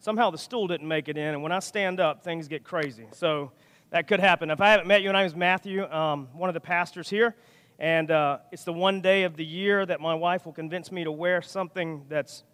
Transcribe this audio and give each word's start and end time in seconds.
somehow 0.00 0.30
the 0.30 0.38
stool 0.38 0.66
didn't 0.66 0.88
make 0.88 1.08
it 1.08 1.16
in, 1.16 1.34
and 1.34 1.42
when 1.42 1.52
I 1.52 1.58
stand 1.58 2.00
up, 2.00 2.24
things 2.24 2.48
get 2.48 2.64
crazy. 2.64 3.06
So 3.12 3.52
that 3.90 4.08
could 4.08 4.18
happen. 4.18 4.50
If 4.50 4.60
I 4.60 4.70
haven't 4.70 4.86
met 4.86 5.02
you, 5.02 5.12
my 5.12 5.20
name 5.20 5.26
is 5.26 5.36
Matthew, 5.36 5.84
um, 5.84 6.28
one 6.32 6.48
of 6.48 6.54
the 6.54 6.60
pastors 6.60 7.08
here, 7.08 7.36
and 7.78 8.10
uh, 8.10 8.38
it's 8.50 8.64
the 8.64 8.72
one 8.72 9.02
day 9.02 9.24
of 9.24 9.36
the 9.36 9.44
year 9.44 9.84
that 9.84 10.00
my 10.00 10.14
wife 10.14 10.46
will 10.46 10.54
convince 10.54 10.90
me 10.90 11.04
to 11.04 11.12
wear 11.12 11.42
something 11.42 12.06
that's 12.08 12.44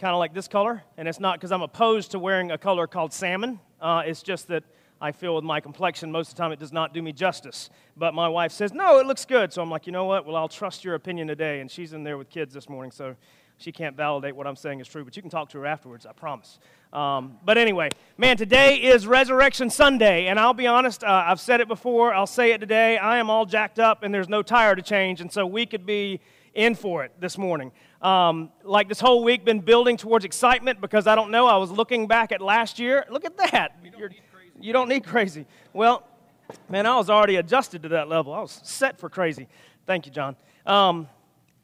kind 0.00 0.12
of 0.12 0.18
like 0.18 0.34
this 0.34 0.48
color, 0.48 0.82
and 0.96 1.06
it's 1.06 1.20
not 1.20 1.38
because 1.38 1.52
I'm 1.52 1.62
opposed 1.62 2.10
to 2.10 2.18
wearing 2.18 2.50
a 2.50 2.58
color 2.58 2.86
called 2.88 3.12
salmon. 3.12 3.60
Uh, 3.80 4.02
it's 4.04 4.22
just 4.22 4.48
that 4.48 4.64
I 5.00 5.12
feel 5.12 5.34
with 5.34 5.44
my 5.44 5.60
complexion, 5.60 6.10
most 6.10 6.30
of 6.30 6.34
the 6.34 6.42
time 6.42 6.52
it 6.52 6.58
does 6.58 6.72
not 6.72 6.92
do 6.94 7.00
me 7.02 7.12
justice. 7.12 7.70
But 7.96 8.14
my 8.14 8.28
wife 8.28 8.50
says, 8.50 8.72
no, 8.72 8.98
it 8.98 9.06
looks 9.06 9.24
good. 9.26 9.52
So 9.52 9.60
I'm 9.60 9.70
like, 9.70 9.86
you 9.86 9.92
know 9.92 10.06
what? 10.06 10.24
Well, 10.24 10.36
I'll 10.36 10.48
trust 10.48 10.84
your 10.84 10.94
opinion 10.94 11.28
today. 11.28 11.60
And 11.60 11.70
she's 11.70 11.92
in 11.92 12.02
there 12.02 12.16
with 12.16 12.30
kids 12.30 12.54
this 12.54 12.68
morning, 12.68 12.90
so 12.90 13.14
she 13.58 13.72
can't 13.72 13.96
validate 13.96 14.36
what 14.36 14.46
I'm 14.46 14.56
saying 14.56 14.80
is 14.80 14.88
true, 14.88 15.04
but 15.04 15.16
you 15.16 15.22
can 15.22 15.30
talk 15.30 15.48
to 15.50 15.58
her 15.58 15.66
afterwards, 15.66 16.06
I 16.06 16.12
promise. 16.12 16.58
Um, 16.92 17.38
but 17.44 17.58
anyway, 17.58 17.88
man, 18.18 18.36
today 18.36 18.76
is 18.76 19.06
Resurrection 19.06 19.70
Sunday, 19.70 20.26
and 20.26 20.38
I'll 20.38 20.54
be 20.54 20.66
honest, 20.66 21.02
uh, 21.02 21.24
I've 21.26 21.40
said 21.40 21.60
it 21.60 21.68
before, 21.68 22.14
I'll 22.14 22.26
say 22.26 22.52
it 22.52 22.58
today. 22.58 22.98
I 22.98 23.18
am 23.18 23.30
all 23.30 23.46
jacked 23.46 23.78
up, 23.78 24.02
and 24.02 24.14
there's 24.14 24.28
no 24.28 24.42
tire 24.42 24.76
to 24.76 24.82
change, 24.82 25.20
and 25.20 25.32
so 25.32 25.46
we 25.46 25.66
could 25.66 25.86
be 25.86 26.20
in 26.54 26.74
for 26.74 27.04
it 27.04 27.12
this 27.20 27.38
morning. 27.38 27.72
Um, 28.02 28.50
like 28.62 28.88
this 28.88 29.00
whole 29.00 29.24
week, 29.24 29.44
been 29.44 29.60
building 29.60 29.96
towards 29.96 30.24
excitement 30.24 30.80
because 30.80 31.06
I 31.06 31.14
don't 31.14 31.30
know. 31.30 31.46
I 31.46 31.56
was 31.56 31.70
looking 31.70 32.06
back 32.06 32.32
at 32.32 32.40
last 32.40 32.78
year. 32.78 33.04
Look 33.10 33.24
at 33.24 33.36
that. 33.38 33.82
Don't 33.82 34.12
you 34.60 34.72
don't 34.72 34.88
need 34.88 35.04
crazy. 35.04 35.46
Well, 35.72 36.06
man, 36.68 36.86
I 36.86 36.96
was 36.96 37.10
already 37.10 37.36
adjusted 37.36 37.82
to 37.82 37.88
that 37.90 38.08
level. 38.08 38.32
I 38.32 38.40
was 38.40 38.60
set 38.62 38.98
for 38.98 39.08
crazy. 39.08 39.48
Thank 39.86 40.06
you, 40.06 40.12
John. 40.12 40.36
Um, 40.64 41.08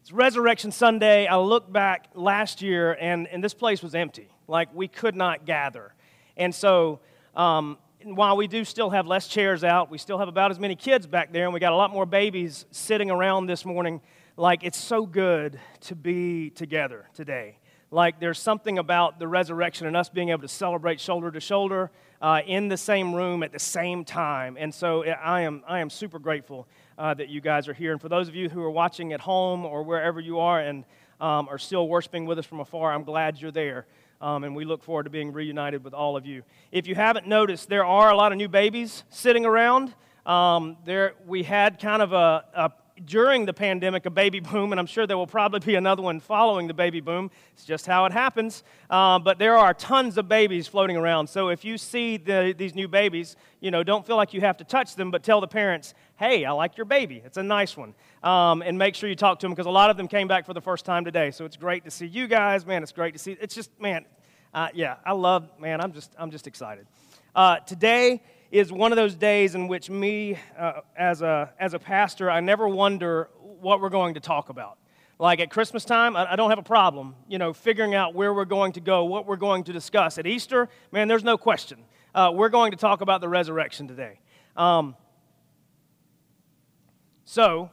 it's 0.02 0.11
Resurrection 0.11 0.73
Sunday. 0.73 1.29
I 1.29 1.37
look 1.37 1.73
back 1.73 2.09
last 2.15 2.61
year, 2.61 2.97
and, 3.01 3.29
and 3.29 3.42
this 3.42 3.55
place 3.55 3.84
was 3.84 3.95
empty. 3.95 4.28
Like, 4.48 4.75
we 4.75 4.88
could 4.88 5.15
not 5.15 5.47
gather. 5.47 5.95
And 6.37 6.52
so, 6.52 6.98
um, 7.37 7.78
while 8.02 8.36
we 8.36 8.48
do 8.48 8.64
still 8.64 8.91
have 8.91 9.06
less 9.06 9.28
chairs 9.28 9.62
out, 9.62 9.92
we 9.92 9.98
still 9.98 10.19
have 10.19 10.27
about 10.27 10.50
as 10.50 10.59
many 10.59 10.75
kids 10.75 11.06
back 11.06 11.33
there, 11.33 11.44
and 11.44 11.55
we 11.55 11.61
got 11.61 11.72
a 11.72 11.77
lot 11.77 11.92
more 11.92 12.05
babies 12.05 12.67
sitting 12.72 13.12
around 13.12 13.47
this 13.47 13.64
morning 13.64 14.00
like 14.36 14.64
it's 14.64 14.77
so 14.77 15.06
good 15.06 15.61
to 15.83 15.94
be 15.94 16.50
together 16.50 17.09
today. 17.14 17.59
Like 17.92 18.19
there's 18.19 18.41
something 18.41 18.78
about 18.78 19.20
the 19.20 19.28
resurrection 19.28 19.87
and 19.87 19.97
us 19.97 20.09
being 20.09 20.31
able 20.31 20.42
to 20.42 20.48
celebrate 20.48 20.98
shoulder 20.98 21.31
to 21.31 21.39
shoulder 21.39 21.92
uh, 22.20 22.41
in 22.44 22.66
the 22.66 22.77
same 22.77 23.14
room 23.14 23.44
at 23.44 23.53
the 23.53 23.61
same 23.61 24.05
time. 24.05 24.56
And 24.59 24.75
so 24.75 25.05
I 25.05 25.42
am, 25.42 25.62
I 25.69 25.78
am 25.78 25.91
super 25.91 26.19
grateful 26.19 26.66
uh, 27.03 27.12
that 27.12 27.28
you 27.28 27.41
guys 27.41 27.67
are 27.67 27.75
here. 27.75 27.91
And 27.91 28.00
for 28.00 28.08
those 28.08 28.28
of 28.28 28.36
you 28.36 28.48
who 28.48 28.62
are 28.62 28.70
watching 28.70 29.12
at 29.12 29.20
home 29.20 29.67
or 29.67 29.83
wherever 29.83 30.20
you 30.20 30.39
are 30.39 30.61
and 30.61 30.84
um, 31.20 31.48
are 31.48 31.59
still 31.59 31.89
worshiping 31.89 32.27
with 32.27 32.39
us 32.39 32.47
from 32.47 32.61
afar, 32.61 32.92
I'm 32.92 33.03
glad 33.03 33.41
you're 33.41 33.50
there. 33.50 33.86
Um, 34.20 34.44
and 34.44 34.55
we 34.55 34.64
look 34.64 34.84
forward 34.84 35.03
to 35.03 35.11
being 35.11 35.33
reunited 35.33 35.83
with 35.83 35.94
all 35.94 36.17
of 36.17 36.27
you. 36.27 36.44
If 36.70 36.86
you 36.86 36.94
haven't 36.94 37.27
noticed, 37.27 37.69
there 37.69 37.84
are 37.84 38.12
a 38.12 38.17
lot 38.17 38.31
of 38.31 38.39
new 38.39 38.47
babies 38.47 39.03
sitting 39.11 39.44
around. 39.44 39.92
Um, 40.25 40.77
there, 40.84 41.14
we 41.27 41.42
had 41.42 41.81
kind 41.81 42.03
of 42.03 42.12
a, 42.12 42.44
a 42.55 42.70
during 43.05 43.47
the 43.47 43.53
pandemic 43.53 44.06
a 44.06 44.11
baby 44.11 44.41
boom, 44.41 44.72
and 44.72 44.78
I'm 44.78 44.86
sure 44.86 45.06
there 45.06 45.17
will 45.17 45.27
probably 45.27 45.61
be 45.61 45.75
another 45.75 46.03
one 46.03 46.20
following 46.20 46.67
the 46.67 46.75
baby 46.75 47.00
boom. 47.00 47.31
It's 47.53 47.64
just 47.64 47.86
how 47.86 48.05
it 48.05 48.12
happens. 48.12 48.62
Uh, 48.91 49.19
but 49.19 49.39
there 49.39 49.56
are 49.56 49.75
tons 49.75 50.19
of 50.19 50.28
babies 50.28 50.69
floating 50.69 50.97
around. 50.97 51.28
So 51.28 51.48
if 51.48 51.64
you 51.64 51.78
see 51.78 52.17
the, 52.17 52.55
these 52.56 52.75
new 52.75 52.89
babies, 52.89 53.36
you 53.61 53.70
know, 53.70 53.83
don't 53.83 54.06
feel 54.06 54.17
like 54.17 54.34
you 54.34 54.41
have 54.41 54.56
to 54.59 54.64
touch 54.64 54.94
them, 54.97 55.11
but 55.11 55.22
tell 55.22 55.41
the 55.41 55.48
parents, 55.48 55.94
hey, 56.17 56.44
I 56.44 56.53
like 56.53 56.77
your 56.77 56.86
baby. 56.86 57.22
It's 57.25 57.36
a 57.36 57.42
nice 57.42 57.77
one. 57.77 57.94
Um, 58.22 58.62
and 58.62 58.78
make 58.78 58.94
sure 58.94 59.09
you 59.09 59.16
talk 59.16 59.39
to 59.41 59.44
them 59.44 59.53
because 59.53 59.66
a 59.66 59.70
lot 59.70 59.91
of 59.91 59.97
them 59.97 60.09
came 60.09 60.28
back 60.28 60.47
for 60.47 60.55
the 60.55 60.61
first 60.61 60.84
time 60.84 61.05
today. 61.05 61.31
So 61.31 61.44
it's 61.44 61.56
great 61.56 61.84
to 61.84 61.91
see 61.91 62.06
you 62.06 62.27
guys. 62.27 62.66
Man, 62.66 62.83
it's 62.83 62.92
great 62.92 63.12
to 63.14 63.19
see. 63.19 63.37
It's 63.41 63.55
just, 63.55 63.70
man, 63.81 64.05
uh, 64.55 64.69
yeah, 64.75 64.97
I 65.05 65.12
love, 65.12 65.48
man, 65.59 65.81
I'm 65.81 65.92
just, 65.92 66.14
I'm 66.19 66.31
just 66.31 66.47
excited. 66.47 66.87
Uh, 67.34 67.56
today, 67.61 68.22
is 68.52 68.70
one 68.70 68.92
of 68.92 68.97
those 68.97 69.14
days 69.14 69.55
in 69.55 69.66
which 69.66 69.88
me, 69.88 70.38
uh, 70.58 70.83
as, 70.94 71.22
a, 71.22 71.50
as 71.58 71.72
a 71.72 71.78
pastor, 71.78 72.30
I 72.30 72.41
never 72.41 72.69
wonder 72.69 73.31
what 73.41 73.81
we're 73.81 73.88
going 73.88 74.15
to 74.15 74.20
talk 74.20 74.50
about. 74.50 74.76
Like 75.19 75.41
at 75.41 75.50
Christmas 75.50 75.87
time, 75.87 76.16
I, 76.16 76.37
don't 76.37 76.50
have 76.50 76.59
a 76.59 76.65
problem, 76.65 77.15
you 77.28 77.38
know, 77.38 77.54
figuring 77.54 77.94
out 77.94 78.15
where 78.15 78.34
we're 78.34 78.44
going 78.44 78.72
to 78.72 78.81
go, 78.81 79.06
what 79.06 79.26
we're 79.26 79.37
going 79.37 79.65
to 79.65 79.72
discuss. 79.72 80.19
At 80.19 80.26
Easter, 80.26 80.69
man, 80.91 81.09
there's 81.09 81.25
no 81.25 81.38
question. 81.38 81.78
Uh, 82.15 82.31
we're 82.34 82.50
going 82.50 82.72
to 82.72 82.76
talk 82.76 83.00
about 83.00 83.22
the 83.22 83.28
resurrection 83.28 83.88
today. 83.88 84.20
Um, 84.54 84.94
so, 87.25 87.70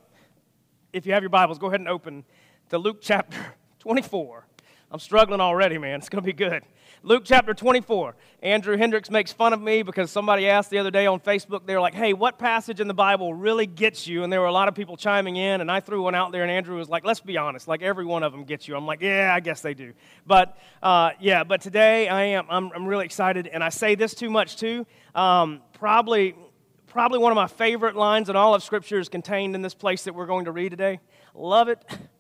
if 0.94 1.06
you 1.06 1.12
have 1.12 1.24
your 1.24 1.30
Bibles, 1.30 1.58
go 1.58 1.68
ahead 1.68 1.82
and 1.82 1.90
open 1.90 2.24
to 2.70 2.78
Luke 2.78 3.00
chapter 3.02 3.38
24. 3.80 4.46
I'm 4.92 5.00
struggling 5.00 5.42
already, 5.42 5.78
man. 5.78 6.00
It's 6.00 6.08
going 6.10 6.24
to 6.24 6.26
be 6.26 6.34
good. 6.34 6.64
Luke 7.02 7.24
chapter 7.24 7.54
24. 7.54 8.14
Andrew 8.44 8.76
Hendricks 8.76 9.10
makes 9.10 9.32
fun 9.32 9.54
of 9.54 9.62
me 9.62 9.84
because 9.84 10.12
somebody 10.12 10.50
asked 10.50 10.70
the 10.70 10.80
other 10.80 10.92
day 10.92 11.06
on 11.06 11.22
Facebook, 11.22 11.66
they 11.66 11.74
were 11.74 11.80
like, 11.80 11.94
hey, 11.94 12.12
what 12.12 12.38
passage 12.38 12.82
in 12.82 12.90
the 12.90 12.94
Bible 12.94 13.34
really 13.34 13.66
gets 13.66 14.06
you? 14.06 14.24
And 14.24 14.34
there 14.34 14.42
were 14.42 14.48
a 14.48 14.52
lot 14.52 14.68
of 14.68 14.76
people 14.76 14.98
chiming 14.98 15.38
in, 15.38 15.62
and 15.62 15.72
I 15.72 15.80
threw 15.80 16.02
one 16.02 16.14
out 16.14 16.34
there, 16.34 16.42
and 16.44 16.52
Andrew 16.52 16.76
was 16.76 16.90
like, 16.90 17.06
let's 17.06 17.22
be 17.22 17.38
honest, 17.38 17.70
like 17.70 17.82
every 17.82 18.04
one 18.04 18.22
of 18.22 18.34
them 18.34 18.44
gets 18.44 18.68
you. 18.68 18.76
I'm 18.76 18.86
like, 18.86 19.02
yeah, 19.02 19.34
I 19.34 19.40
guess 19.40 19.62
they 19.62 19.74
do. 19.74 19.94
But 20.28 20.58
uh, 20.84 21.12
yeah, 21.22 21.46
but 21.46 21.62
today 21.62 22.10
I 22.10 22.24
am, 22.24 22.46
I'm, 22.50 22.70
I'm 22.76 22.86
really 22.86 23.06
excited, 23.06 23.48
and 23.48 23.64
I 23.64 23.70
say 23.70 23.96
this 23.96 24.14
too 24.14 24.30
much 24.30 24.58
too. 24.58 24.86
Um, 25.16 25.62
probably, 25.72 26.36
probably 26.88 27.20
one 27.20 27.32
of 27.32 27.38
my 27.38 27.48
favorite 27.48 27.96
lines 27.96 28.30
in 28.30 28.36
all 28.36 28.56
of 28.56 28.62
Scripture 28.62 29.00
is 29.00 29.08
contained 29.08 29.56
in 29.56 29.62
this 29.62 29.74
place 29.74 30.04
that 30.04 30.14
we're 30.14 30.28
going 30.28 30.46
to 30.46 30.52
read 30.52 30.70
today. 30.70 31.00
Love 31.34 31.70
it. 31.70 31.82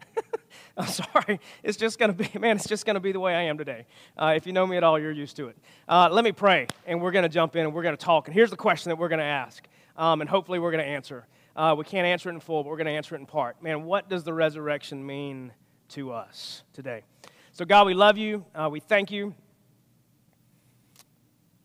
I'm 0.81 0.88
sorry. 0.88 1.41
It's 1.62 1.78
just 1.78 2.00
going 2.00 2.16
to 2.16 2.23
be, 2.23 2.40
man, 2.40 2.56
it's 2.56 2.67
just 2.67 2.85
going 2.85 2.94
to 2.94 3.01
be 3.01 3.12
the 3.12 3.19
way 3.19 3.35
I 3.35 3.41
am 3.44 3.57
today. 3.57 3.85
Uh, 4.17 4.34
if 4.38 4.47
you 4.47 4.53
know 4.53 4.66
me 4.66 4.78
at 4.78 4.84
all, 4.84 4.97
you're 4.97 5.12
used 5.12 5.35
to 5.35 5.50
it. 5.50 5.57
Uh, 5.90 6.07
let 6.09 6.23
me 6.23 6.31
pray, 6.31 6.67
and 6.85 7.01
we're 7.01 7.12
going 7.12 7.23
to 7.23 7.29
jump 7.29 7.57
in 7.57 7.66
and 7.66 7.73
we're 7.73 7.84
going 7.84 7.97
to 7.97 8.03
talk. 8.03 8.28
And 8.28 8.34
here's 8.34 8.50
the 8.50 8.56
question 8.56 8.89
that 8.89 8.95
we're 8.95 9.09
going 9.09 9.19
to 9.19 9.25
ask, 9.25 9.68
um, 9.97 10.22
and 10.22 10.29
hopefully 10.29 10.57
we're 10.57 10.72
going 10.72 10.84
to 10.84 10.89
answer. 10.89 11.28
Uh, 11.53 11.75
we 11.78 11.84
can't 11.84 12.07
answer 12.07 12.29
it 12.29 12.34
in 12.34 12.39
full, 12.39 12.63
but 12.63 12.69
we're 12.69 12.78
going 12.78 12.88
to 12.88 12.94
answer 12.94 13.13
it 13.16 13.19
in 13.19 13.25
part. 13.25 13.62
Man, 13.62 13.84
what 13.84 14.07
does 14.07 14.23
the 14.23 14.31
resurrection 14.31 15.06
mean 15.06 15.51
to 15.89 16.13
us 16.13 16.63
today? 16.72 17.03
So, 17.51 17.66
God, 17.66 17.85
we 17.85 17.94
love 17.94 18.18
you. 18.18 18.45
Uh, 18.56 18.69
we 18.72 18.79
thank 18.79 19.12
you. 19.12 19.35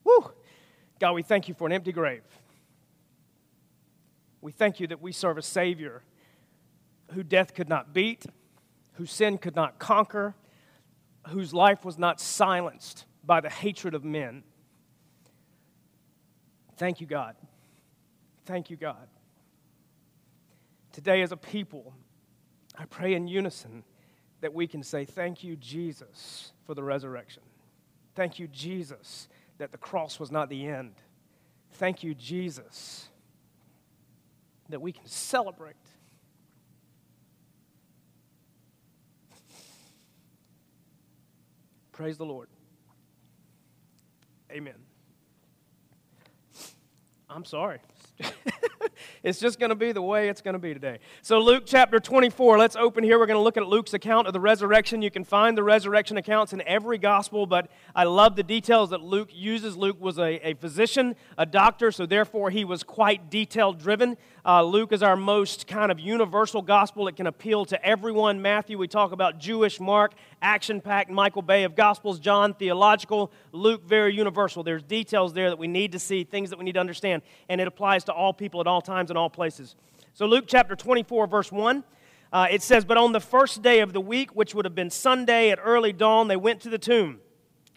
Woo! 0.02 0.32
God, 0.98 1.12
we 1.12 1.22
thank 1.22 1.46
you 1.46 1.54
for 1.54 1.68
an 1.68 1.72
empty 1.72 1.92
grave. 1.92 2.24
We 4.40 4.50
thank 4.50 4.80
you 4.80 4.88
that 4.88 5.00
we 5.00 5.12
serve 5.12 5.38
a 5.38 5.42
Savior 5.42 6.02
who 7.12 7.22
death 7.22 7.54
could 7.54 7.68
not 7.68 7.94
beat 7.94 8.26
whose 8.94 9.10
sin 9.10 9.38
could 9.38 9.54
not 9.54 9.78
conquer, 9.78 10.34
whose 11.28 11.52
life 11.54 11.84
was 11.84 11.98
not 11.98 12.20
silenced 12.20 13.04
by 13.24 13.40
the 13.40 13.50
hatred 13.50 13.94
of 13.94 14.04
men. 14.04 14.42
Thank 16.76 17.00
you, 17.00 17.06
God. 17.06 17.36
Thank 18.46 18.70
you, 18.70 18.76
God. 18.76 19.08
Today, 20.92 21.22
as 21.22 21.32
a 21.32 21.36
people, 21.36 21.94
I 22.76 22.84
pray 22.84 23.14
in 23.14 23.26
unison 23.26 23.84
that 24.40 24.52
we 24.52 24.66
can 24.66 24.82
say, 24.82 25.04
Thank 25.04 25.42
you, 25.42 25.56
Jesus, 25.56 26.52
for 26.66 26.74
the 26.74 26.82
resurrection. 26.82 27.42
Thank 28.14 28.38
you, 28.38 28.46
Jesus, 28.48 29.28
that 29.58 29.72
the 29.72 29.78
cross 29.78 30.20
was 30.20 30.30
not 30.30 30.48
the 30.48 30.66
end. 30.66 30.94
Thank 31.72 32.04
you, 32.04 32.14
Jesus, 32.14 33.08
that 34.68 34.80
we 34.80 34.92
can 34.92 35.06
celebrate 35.06 35.76
Praise 41.94 42.18
the 42.18 42.26
Lord. 42.26 42.48
Amen. 44.50 44.74
I'm 47.30 47.44
sorry. 47.44 47.78
it's 49.22 49.40
just 49.40 49.58
going 49.58 49.70
to 49.70 49.76
be 49.76 49.92
the 49.92 50.02
way 50.02 50.28
it's 50.28 50.40
going 50.40 50.54
to 50.54 50.58
be 50.58 50.74
today. 50.74 50.98
So, 51.22 51.38
Luke 51.38 51.64
chapter 51.66 52.00
24, 52.00 52.58
let's 52.58 52.76
open 52.76 53.04
here. 53.04 53.18
We're 53.18 53.26
going 53.26 53.38
to 53.38 53.42
look 53.42 53.56
at 53.56 53.66
Luke's 53.66 53.94
account 53.94 54.26
of 54.26 54.32
the 54.32 54.40
resurrection. 54.40 55.02
You 55.02 55.10
can 55.10 55.24
find 55.24 55.56
the 55.56 55.62
resurrection 55.62 56.16
accounts 56.16 56.52
in 56.52 56.62
every 56.62 56.98
gospel, 56.98 57.46
but 57.46 57.70
I 57.94 58.04
love 58.04 58.36
the 58.36 58.42
details 58.42 58.90
that 58.90 59.00
Luke 59.00 59.30
uses. 59.32 59.76
Luke 59.76 60.00
was 60.00 60.18
a, 60.18 60.48
a 60.48 60.54
physician, 60.54 61.16
a 61.38 61.46
doctor, 61.46 61.90
so 61.90 62.06
therefore 62.06 62.50
he 62.50 62.64
was 62.64 62.82
quite 62.82 63.30
detail 63.30 63.72
driven. 63.72 64.16
Uh, 64.46 64.62
Luke 64.62 64.92
is 64.92 65.02
our 65.02 65.16
most 65.16 65.66
kind 65.66 65.90
of 65.90 65.98
universal 65.98 66.60
gospel. 66.60 67.08
It 67.08 67.16
can 67.16 67.26
appeal 67.26 67.64
to 67.66 67.82
everyone. 67.82 68.42
Matthew, 68.42 68.76
we 68.76 68.88
talk 68.88 69.12
about 69.12 69.38
Jewish. 69.38 69.80
Mark, 69.80 70.12
action 70.42 70.82
packed. 70.82 71.10
Michael 71.10 71.40
Bay 71.40 71.64
of 71.64 71.74
Gospels. 71.74 72.18
John, 72.18 72.52
theological. 72.52 73.32
Luke, 73.52 73.82
very 73.86 74.14
universal. 74.14 74.62
There's 74.62 74.82
details 74.82 75.32
there 75.32 75.48
that 75.48 75.58
we 75.58 75.66
need 75.66 75.92
to 75.92 75.98
see, 75.98 76.24
things 76.24 76.50
that 76.50 76.58
we 76.58 76.64
need 76.64 76.74
to 76.74 76.80
understand, 76.80 77.22
and 77.48 77.58
it 77.60 77.66
applies 77.66 78.04
to 78.04 78.12
all 78.12 78.34
people 78.34 78.60
at 78.60 78.66
all 78.66 78.82
times 78.82 78.93
and 79.00 79.18
all 79.18 79.30
places. 79.30 79.76
So, 80.12 80.26
Luke 80.26 80.44
chapter 80.46 80.76
24, 80.76 81.26
verse 81.26 81.50
1. 81.50 81.84
Uh, 82.32 82.48
it 82.50 82.62
says, 82.62 82.84
But 82.84 82.96
on 82.96 83.12
the 83.12 83.20
first 83.20 83.62
day 83.62 83.80
of 83.80 83.92
the 83.92 84.00
week, 84.00 84.34
which 84.34 84.54
would 84.54 84.64
have 84.64 84.74
been 84.74 84.90
Sunday 84.90 85.50
at 85.50 85.60
early 85.62 85.92
dawn, 85.92 86.26
they 86.26 86.36
went 86.36 86.60
to 86.62 86.68
the 86.68 86.78
tomb, 86.78 87.20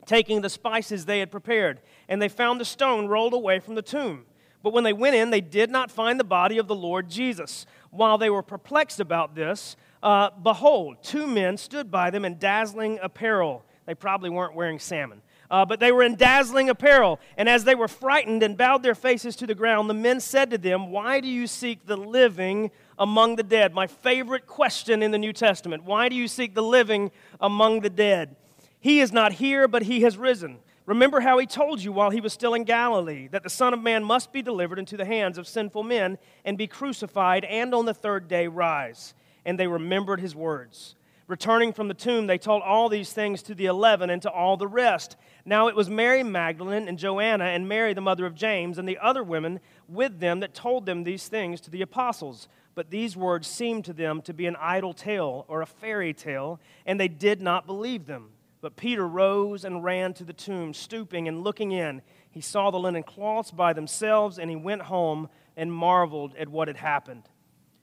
taking 0.05 0.41
the 0.41 0.49
spices 0.49 1.05
they 1.05 1.19
had 1.19 1.29
prepared, 1.29 1.79
and 2.09 2.19
they 2.19 2.27
found 2.27 2.59
the 2.59 2.65
stone 2.65 3.07
rolled 3.07 3.33
away 3.33 3.59
from 3.59 3.75
the 3.75 3.83
tomb. 3.83 4.25
But 4.63 4.73
when 4.73 4.83
they 4.83 4.93
went 4.93 5.15
in, 5.15 5.29
they 5.29 5.41
did 5.41 5.69
not 5.69 5.91
find 5.91 6.19
the 6.19 6.23
body 6.23 6.57
of 6.57 6.67
the 6.67 6.75
Lord 6.75 7.09
Jesus. 7.09 7.67
While 7.91 8.17
they 8.17 8.29
were 8.29 8.41
perplexed 8.41 8.99
about 8.99 9.35
this, 9.35 9.75
uh, 10.01 10.31
behold, 10.31 10.97
two 11.03 11.27
men 11.27 11.57
stood 11.57 11.91
by 11.91 12.09
them 12.09 12.25
in 12.25 12.39
dazzling 12.39 12.99
apparel. 13.01 13.63
They 13.85 13.95
probably 13.95 14.29
weren't 14.29 14.55
wearing 14.55 14.79
salmon. 14.79 15.21
Uh, 15.49 15.65
but 15.65 15.79
they 15.79 15.91
were 15.91 16.03
in 16.03 16.15
dazzling 16.15 16.69
apparel. 16.69 17.19
And 17.37 17.47
as 17.47 17.63
they 17.63 17.75
were 17.75 17.87
frightened 17.87 18.43
and 18.43 18.57
bowed 18.57 18.83
their 18.83 18.95
faces 18.95 19.35
to 19.37 19.47
the 19.47 19.55
ground, 19.55 19.89
the 19.89 19.93
men 19.93 20.19
said 20.19 20.49
to 20.51 20.57
them, 20.57 20.91
Why 20.91 21.19
do 21.19 21.27
you 21.27 21.47
seek 21.47 21.85
the 21.85 21.97
living 21.97 22.71
among 22.99 23.37
the 23.37 23.43
dead? 23.43 23.73
My 23.73 23.87
favorite 23.87 24.45
question 24.45 25.01
in 25.01 25.11
the 25.11 25.17
New 25.17 25.33
Testament. 25.33 25.83
Why 25.83 26.09
do 26.09 26.15
you 26.15 26.27
seek 26.27 26.53
the 26.53 26.63
living 26.63 27.11
among 27.39 27.81
the 27.81 27.89
dead? 27.89 28.35
He 28.79 28.99
is 28.99 29.11
not 29.11 29.33
here, 29.33 29.67
but 29.67 29.83
he 29.83 30.01
has 30.01 30.17
risen. 30.17 30.59
Remember 30.85 31.19
how 31.19 31.37
he 31.37 31.45
told 31.45 31.83
you 31.83 31.91
while 31.91 32.09
he 32.09 32.21
was 32.21 32.31
still 32.31 32.53
in 32.53 32.63
Galilee 32.63 33.27
that 33.27 33.43
the 33.43 33.49
Son 33.49 33.73
of 33.73 33.81
Man 33.81 34.03
must 34.03 34.31
be 34.31 34.41
delivered 34.41 34.79
into 34.79 34.95
the 34.95 35.05
hands 35.05 35.37
of 35.37 35.47
sinful 35.47 35.83
men 35.83 36.17
and 36.45 36.57
be 36.57 36.67
crucified, 36.67 37.43
and 37.45 37.73
on 37.73 37.85
the 37.85 37.93
third 37.93 38.27
day 38.27 38.47
rise. 38.47 39.13
And 39.45 39.59
they 39.59 39.67
remembered 39.67 40.19
his 40.19 40.35
words. 40.35 40.95
Returning 41.27 41.73
from 41.73 41.89
the 41.89 41.93
tomb, 41.93 42.25
they 42.25 42.37
told 42.37 42.63
all 42.63 42.87
these 42.87 43.11
things 43.11 43.41
to 43.43 43.53
the 43.53 43.65
eleven 43.65 44.09
and 44.09 44.21
to 44.21 44.31
all 44.31 44.55
the 44.55 44.67
rest. 44.67 45.17
Now 45.43 45.67
it 45.67 45.75
was 45.75 45.89
Mary 45.89 46.23
Magdalene 46.23 46.87
and 46.87 46.97
Joanna 46.97 47.43
and 47.45 47.67
Mary, 47.67 47.93
the 47.93 47.99
mother 47.99 48.25
of 48.25 48.33
James, 48.33 48.77
and 48.77 48.87
the 48.87 48.97
other 48.99 49.23
women 49.23 49.59
with 49.89 50.21
them 50.21 50.39
that 50.39 50.53
told 50.53 50.85
them 50.85 51.03
these 51.03 51.27
things 51.27 51.59
to 51.61 51.69
the 51.69 51.81
apostles. 51.81 52.47
But 52.75 52.91
these 52.91 53.17
words 53.17 53.45
seemed 53.45 53.83
to 53.85 53.93
them 53.93 54.21
to 54.21 54.33
be 54.33 54.45
an 54.45 54.55
idle 54.57 54.93
tale 54.93 55.43
or 55.49 55.61
a 55.61 55.65
fairy 55.65 56.13
tale, 56.13 56.61
and 56.85 56.97
they 56.97 57.09
did 57.09 57.41
not 57.41 57.65
believe 57.65 58.05
them. 58.05 58.29
But 58.61 58.77
Peter 58.77 59.05
rose 59.05 59.65
and 59.65 59.83
ran 59.83 60.13
to 60.13 60.23
the 60.23 60.31
tomb, 60.31 60.73
stooping 60.73 61.27
and 61.27 61.43
looking 61.43 61.73
in. 61.73 62.01
He 62.29 62.39
saw 62.41 62.71
the 62.71 62.79
linen 62.79 63.03
cloths 63.03 63.51
by 63.51 63.73
themselves, 63.73 64.39
and 64.39 64.49
he 64.49 64.55
went 64.55 64.83
home 64.83 65.27
and 65.57 65.73
marveled 65.73 66.35
at 66.35 66.47
what 66.47 66.69
had 66.69 66.77
happened. 66.77 67.23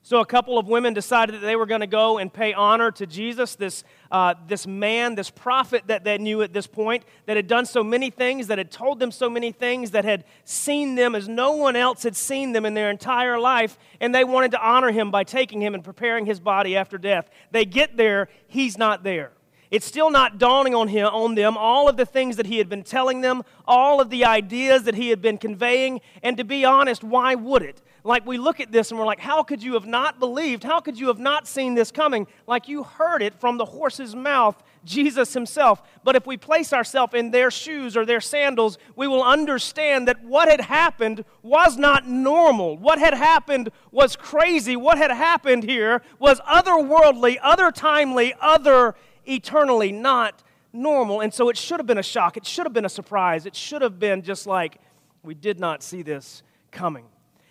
So, 0.06 0.20
a 0.20 0.26
couple 0.26 0.58
of 0.58 0.68
women 0.68 0.92
decided 0.92 1.36
that 1.36 1.40
they 1.40 1.56
were 1.56 1.64
going 1.64 1.80
to 1.80 1.86
go 1.86 2.18
and 2.18 2.30
pay 2.30 2.52
honor 2.52 2.90
to 2.90 3.06
Jesus, 3.06 3.54
this, 3.54 3.84
uh, 4.10 4.34
this 4.46 4.66
man, 4.66 5.14
this 5.14 5.30
prophet 5.30 5.84
that 5.86 6.04
they 6.04 6.18
knew 6.18 6.42
at 6.42 6.52
this 6.52 6.66
point, 6.66 7.04
that 7.24 7.38
had 7.38 7.46
done 7.46 7.64
so 7.64 7.82
many 7.82 8.10
things, 8.10 8.48
that 8.48 8.58
had 8.58 8.70
told 8.70 9.00
them 9.00 9.10
so 9.10 9.30
many 9.30 9.50
things, 9.50 9.92
that 9.92 10.04
had 10.04 10.24
seen 10.44 10.94
them 10.94 11.14
as 11.14 11.26
no 11.26 11.52
one 11.52 11.74
else 11.74 12.02
had 12.02 12.16
seen 12.16 12.52
them 12.52 12.66
in 12.66 12.74
their 12.74 12.90
entire 12.90 13.38
life, 13.38 13.78
and 13.98 14.14
they 14.14 14.24
wanted 14.24 14.50
to 14.50 14.62
honor 14.62 14.90
him 14.90 15.10
by 15.10 15.24
taking 15.24 15.62
him 15.62 15.72
and 15.72 15.82
preparing 15.82 16.26
his 16.26 16.38
body 16.38 16.76
after 16.76 16.98
death. 16.98 17.30
They 17.50 17.64
get 17.64 17.96
there, 17.96 18.28
he's 18.46 18.76
not 18.76 19.04
there. 19.04 19.32
It's 19.70 19.86
still 19.86 20.10
not 20.10 20.36
dawning 20.36 20.74
on 20.74 20.88
him 20.88 21.06
on 21.06 21.34
them 21.34 21.56
all 21.56 21.88
of 21.88 21.96
the 21.96 22.04
things 22.04 22.36
that 22.36 22.44
he 22.44 22.58
had 22.58 22.68
been 22.68 22.82
telling 22.82 23.22
them, 23.22 23.42
all 23.66 24.02
of 24.02 24.10
the 24.10 24.26
ideas 24.26 24.82
that 24.82 24.96
he 24.96 25.08
had 25.08 25.22
been 25.22 25.38
conveying, 25.38 26.02
and 26.22 26.36
to 26.36 26.44
be 26.44 26.66
honest, 26.66 27.02
why 27.02 27.34
would 27.34 27.62
it? 27.62 27.80
Like 28.06 28.26
we 28.26 28.36
look 28.36 28.60
at 28.60 28.70
this 28.70 28.90
and 28.90 29.00
we're 29.00 29.06
like, 29.06 29.18
how 29.18 29.42
could 29.42 29.62
you 29.62 29.72
have 29.74 29.86
not 29.86 30.18
believed? 30.18 30.62
How 30.62 30.78
could 30.78 30.98
you 30.98 31.08
have 31.08 31.18
not 31.18 31.48
seen 31.48 31.74
this 31.74 31.90
coming? 31.90 32.26
Like 32.46 32.68
you 32.68 32.82
heard 32.82 33.22
it 33.22 33.34
from 33.34 33.56
the 33.56 33.64
horse's 33.64 34.14
mouth, 34.14 34.62
Jesus 34.84 35.32
himself. 35.32 35.82
But 36.04 36.14
if 36.14 36.26
we 36.26 36.36
place 36.36 36.74
ourselves 36.74 37.14
in 37.14 37.30
their 37.30 37.50
shoes 37.50 37.96
or 37.96 38.04
their 38.04 38.20
sandals, 38.20 38.76
we 38.94 39.08
will 39.08 39.22
understand 39.22 40.06
that 40.06 40.22
what 40.22 40.48
had 40.48 40.60
happened 40.60 41.24
was 41.42 41.78
not 41.78 42.06
normal. 42.06 42.76
What 42.76 42.98
had 42.98 43.14
happened 43.14 43.70
was 43.90 44.16
crazy. 44.16 44.76
What 44.76 44.98
had 44.98 45.10
happened 45.10 45.64
here 45.64 46.02
was 46.18 46.40
otherworldly, 46.40 47.38
other 47.42 47.70
timely, 47.70 48.34
other 48.38 48.96
eternally 49.24 49.92
not 49.92 50.42
normal. 50.74 51.22
And 51.22 51.32
so 51.32 51.48
it 51.48 51.56
should 51.56 51.80
have 51.80 51.86
been 51.86 51.96
a 51.96 52.02
shock. 52.02 52.36
It 52.36 52.44
should 52.44 52.66
have 52.66 52.74
been 52.74 52.84
a 52.84 52.90
surprise. 52.90 53.46
It 53.46 53.56
should 53.56 53.80
have 53.80 53.98
been 53.98 54.20
just 54.20 54.46
like, 54.46 54.78
we 55.22 55.32
did 55.32 55.58
not 55.58 55.82
see 55.82 56.02
this 56.02 56.42
coming. 56.70 57.06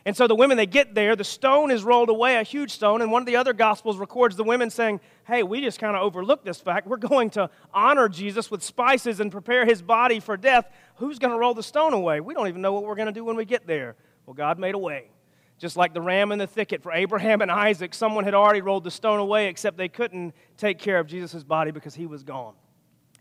And 0.06 0.18
so 0.18 0.28
the 0.28 0.36
women, 0.36 0.58
they 0.58 0.66
get 0.66 0.94
there, 0.94 1.16
the 1.16 1.24
stone 1.24 1.72
is 1.72 1.84
rolled 1.84 2.10
away, 2.10 2.36
a 2.36 2.44
huge 2.44 2.72
stone, 2.72 3.02
and 3.02 3.10
one 3.10 3.22
of 3.22 3.26
the 3.26 3.38
other 3.38 3.54
gospels 3.54 3.98
records 3.98 4.36
the 4.36 4.44
women 4.44 4.70
saying, 4.70 5.00
Hey, 5.26 5.44
we 5.44 5.62
just 5.62 5.80
kind 5.80 5.96
of 5.96 6.02
overlooked 6.02 6.44
this 6.44 6.60
fact. 6.60 6.88
We're 6.88 6.98
going 6.98 7.30
to 7.32 7.50
honor 7.74 8.10
Jesus 8.10 8.52
with 8.52 8.62
spices 8.62 9.22
and 9.22 9.32
prepare 9.32 9.66
his 9.66 9.82
body 9.82 10.20
for 10.20 10.36
death. 10.36 10.70
Who's 10.96 11.20
going 11.20 11.32
to 11.32 11.40
roll 11.40 11.54
the 11.54 11.64
stone 11.64 11.94
away? 11.94 12.20
We 12.20 12.34
don't 12.34 12.50
even 12.50 12.62
know 12.62 12.74
what 12.74 12.84
we're 12.84 12.96
going 12.96 13.06
to 13.06 13.14
do 13.14 13.24
when 13.24 13.38
we 13.38 13.46
get 13.46 13.66
there. 13.66 13.96
Well, 14.26 14.34
God 14.34 14.60
made 14.60 14.76
a 14.76 14.80
way. 14.80 15.10
Just 15.58 15.78
like 15.78 15.94
the 15.94 16.02
ram 16.02 16.34
in 16.34 16.40
the 16.40 16.48
thicket 16.48 16.84
for 16.84 16.92
Abraham 16.92 17.42
and 17.42 17.50
Isaac, 17.50 17.94
someone 17.94 18.26
had 18.26 18.34
already 18.34 18.60
rolled 18.60 18.84
the 18.84 18.92
stone 18.92 19.20
away, 19.20 19.48
except 19.48 19.78
they 19.78 19.88
couldn't 19.88 20.34
take 20.58 20.80
care 20.80 21.00
of 21.00 21.08
Jesus' 21.08 21.44
body 21.44 21.72
because 21.72 21.96
he 21.96 22.06
was 22.06 22.24
gone. 22.24 22.56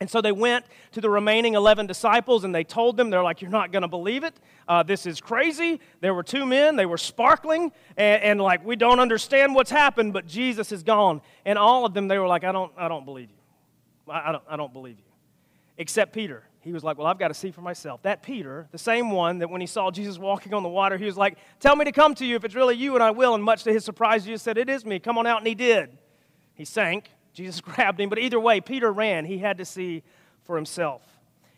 And 0.03 0.11
so 0.11 0.21
they 0.21 0.33
went 0.33 0.65
to 0.91 1.01
the 1.01 1.09
remaining 1.09 1.55
11 1.55 1.87
disciples 1.87 2.43
and 2.43 2.53
they 2.53 2.65
told 2.65 2.97
them, 2.97 3.09
they're 3.09 3.23
like, 3.23 3.41
You're 3.41 3.53
not 3.53 3.71
going 3.71 3.83
to 3.83 3.89
believe 3.89 4.25
it. 4.25 4.35
Uh, 4.67 4.83
this 4.83 5.07
is 5.07 5.21
crazy. 5.21 5.79
There 6.01 6.13
were 6.13 6.25
two 6.25 6.45
men, 6.45 6.75
they 6.75 6.87
were 6.87 6.99
sparkling, 6.99 7.71
and, 7.97 8.21
and, 8.21 8.41
like, 8.41 8.65
we 8.67 8.75
don't 8.75 8.99
understand 8.99 9.55
what's 9.55 9.71
happened, 9.71 10.13
but 10.13 10.27
Jesus 10.27 10.73
is 10.73 10.83
gone. 10.83 11.23
And 11.45 11.57
all 11.57 11.87
of 11.87 11.95
them, 11.95 12.09
they 12.09 12.19
were 12.19 12.27
like, 12.27 12.43
I 12.43 12.51
don't, 12.51 12.73
I 12.77 12.89
don't 12.89 13.05
believe 13.05 13.29
you. 13.31 14.13
I, 14.13 14.31
I, 14.31 14.33
don't, 14.33 14.43
I 14.49 14.57
don't 14.57 14.73
believe 14.73 14.99
you. 14.99 15.05
Except 15.79 16.13
Peter. 16.13 16.43
He 16.63 16.73
was 16.73 16.83
like, 16.83 16.99
Well, 16.99 17.07
I've 17.07 17.21
got 17.21 17.29
to 17.29 17.35
see 17.35 17.53
for 17.53 17.61
myself. 17.61 18.03
That 18.03 18.25
Peter, 18.25 18.67
the 18.73 18.79
same 18.79 19.13
one 19.13 19.39
that 19.39 19.51
when 19.51 19.61
he 19.61 19.69
saw 19.69 19.93
Jesus 19.93 20.19
walking 20.19 20.53
on 20.53 20.65
the 20.65 20.69
water, 20.69 20.99
he 20.99 21.05
was 21.05 21.17
like, 21.17 21.39
Tell 21.61 21.77
me 21.77 21.85
to 21.85 21.93
come 21.93 22.17
to 22.17 22.27
you 22.27 22.35
if 22.35 22.45
it's 22.45 22.57
really 22.57 22.75
you, 22.75 22.95
and 22.95 23.05
I 23.05 23.13
will. 23.13 23.37
And 23.37 23.45
much 23.45 23.63
to 23.65 23.73
his 23.73 23.85
surprise, 23.85 24.25
Jesus 24.25 24.43
said, 24.43 24.59
It 24.59 24.69
is 24.69 24.85
me. 24.85 24.99
Come 24.99 25.17
on 25.17 25.29
out. 25.29 25.39
And 25.39 25.47
he 25.47 25.55
did. 25.55 25.97
He 26.55 26.65
sank 26.65 27.09
Jesus 27.32 27.61
grabbed 27.62 28.00
him. 28.00 28.08
But 28.08 28.19
either 28.19 28.40
way, 28.40 28.61
Peter 28.61 28.93
ran. 28.93 29.25
He 29.25 29.38
had 29.38 29.58
to 29.58 29.64
see 29.64 30.02
for 30.44 30.56
himself. 30.56 31.02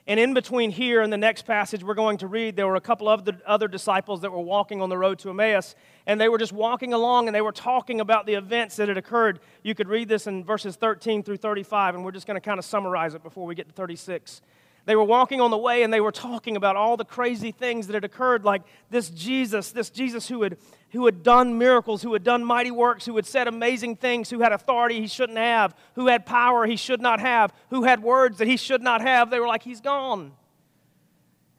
And 0.06 0.20
in 0.20 0.34
between 0.34 0.70
here 0.70 1.00
and 1.00 1.10
the 1.10 1.16
next 1.16 1.46
passage 1.46 1.82
we're 1.82 1.94
going 1.94 2.18
to 2.18 2.26
read, 2.26 2.56
there 2.56 2.66
were 2.66 2.76
a 2.76 2.80
couple 2.80 3.08
of 3.08 3.24
the 3.24 3.40
other 3.46 3.68
disciples 3.68 4.20
that 4.20 4.30
were 4.30 4.38
walking 4.38 4.82
on 4.82 4.90
the 4.90 4.98
road 4.98 5.18
to 5.20 5.30
Emmaus, 5.30 5.74
and 6.06 6.20
they 6.20 6.28
were 6.28 6.36
just 6.36 6.52
walking 6.52 6.92
along 6.92 7.26
and 7.26 7.34
they 7.34 7.40
were 7.40 7.52
talking 7.52 8.02
about 8.02 8.26
the 8.26 8.34
events 8.34 8.76
that 8.76 8.88
had 8.88 8.98
occurred. 8.98 9.40
You 9.62 9.74
could 9.74 9.88
read 9.88 10.08
this 10.08 10.26
in 10.26 10.44
verses 10.44 10.76
13 10.76 11.22
through 11.22 11.38
35, 11.38 11.94
and 11.94 12.04
we're 12.04 12.10
just 12.10 12.26
going 12.26 12.38
to 12.38 12.44
kind 12.44 12.58
of 12.58 12.66
summarize 12.66 13.14
it 13.14 13.22
before 13.22 13.46
we 13.46 13.54
get 13.54 13.68
to 13.68 13.72
36. 13.72 14.42
They 14.86 14.96
were 14.96 15.04
walking 15.04 15.40
on 15.40 15.50
the 15.50 15.58
way 15.58 15.82
and 15.82 15.92
they 15.92 16.00
were 16.00 16.12
talking 16.12 16.56
about 16.56 16.76
all 16.76 16.96
the 16.96 17.04
crazy 17.04 17.52
things 17.52 17.86
that 17.86 17.94
had 17.94 18.04
occurred, 18.04 18.44
like 18.44 18.62
this 18.90 19.08
Jesus, 19.08 19.72
this 19.72 19.88
Jesus 19.88 20.28
who 20.28 20.42
had, 20.42 20.58
who 20.92 21.06
had 21.06 21.22
done 21.22 21.56
miracles, 21.56 22.02
who 22.02 22.12
had 22.12 22.22
done 22.22 22.44
mighty 22.44 22.70
works, 22.70 23.06
who 23.06 23.16
had 23.16 23.24
said 23.24 23.48
amazing 23.48 23.96
things, 23.96 24.28
who 24.28 24.40
had 24.40 24.52
authority 24.52 25.00
he 25.00 25.06
shouldn't 25.06 25.38
have, 25.38 25.74
who 25.94 26.08
had 26.08 26.26
power 26.26 26.66
he 26.66 26.76
should 26.76 27.00
not 27.00 27.20
have, 27.20 27.52
who 27.70 27.84
had 27.84 28.02
words 28.02 28.38
that 28.38 28.46
he 28.46 28.58
should 28.58 28.82
not 28.82 29.00
have. 29.00 29.30
They 29.30 29.40
were 29.40 29.48
like, 29.48 29.62
He's 29.62 29.80
gone. 29.80 30.32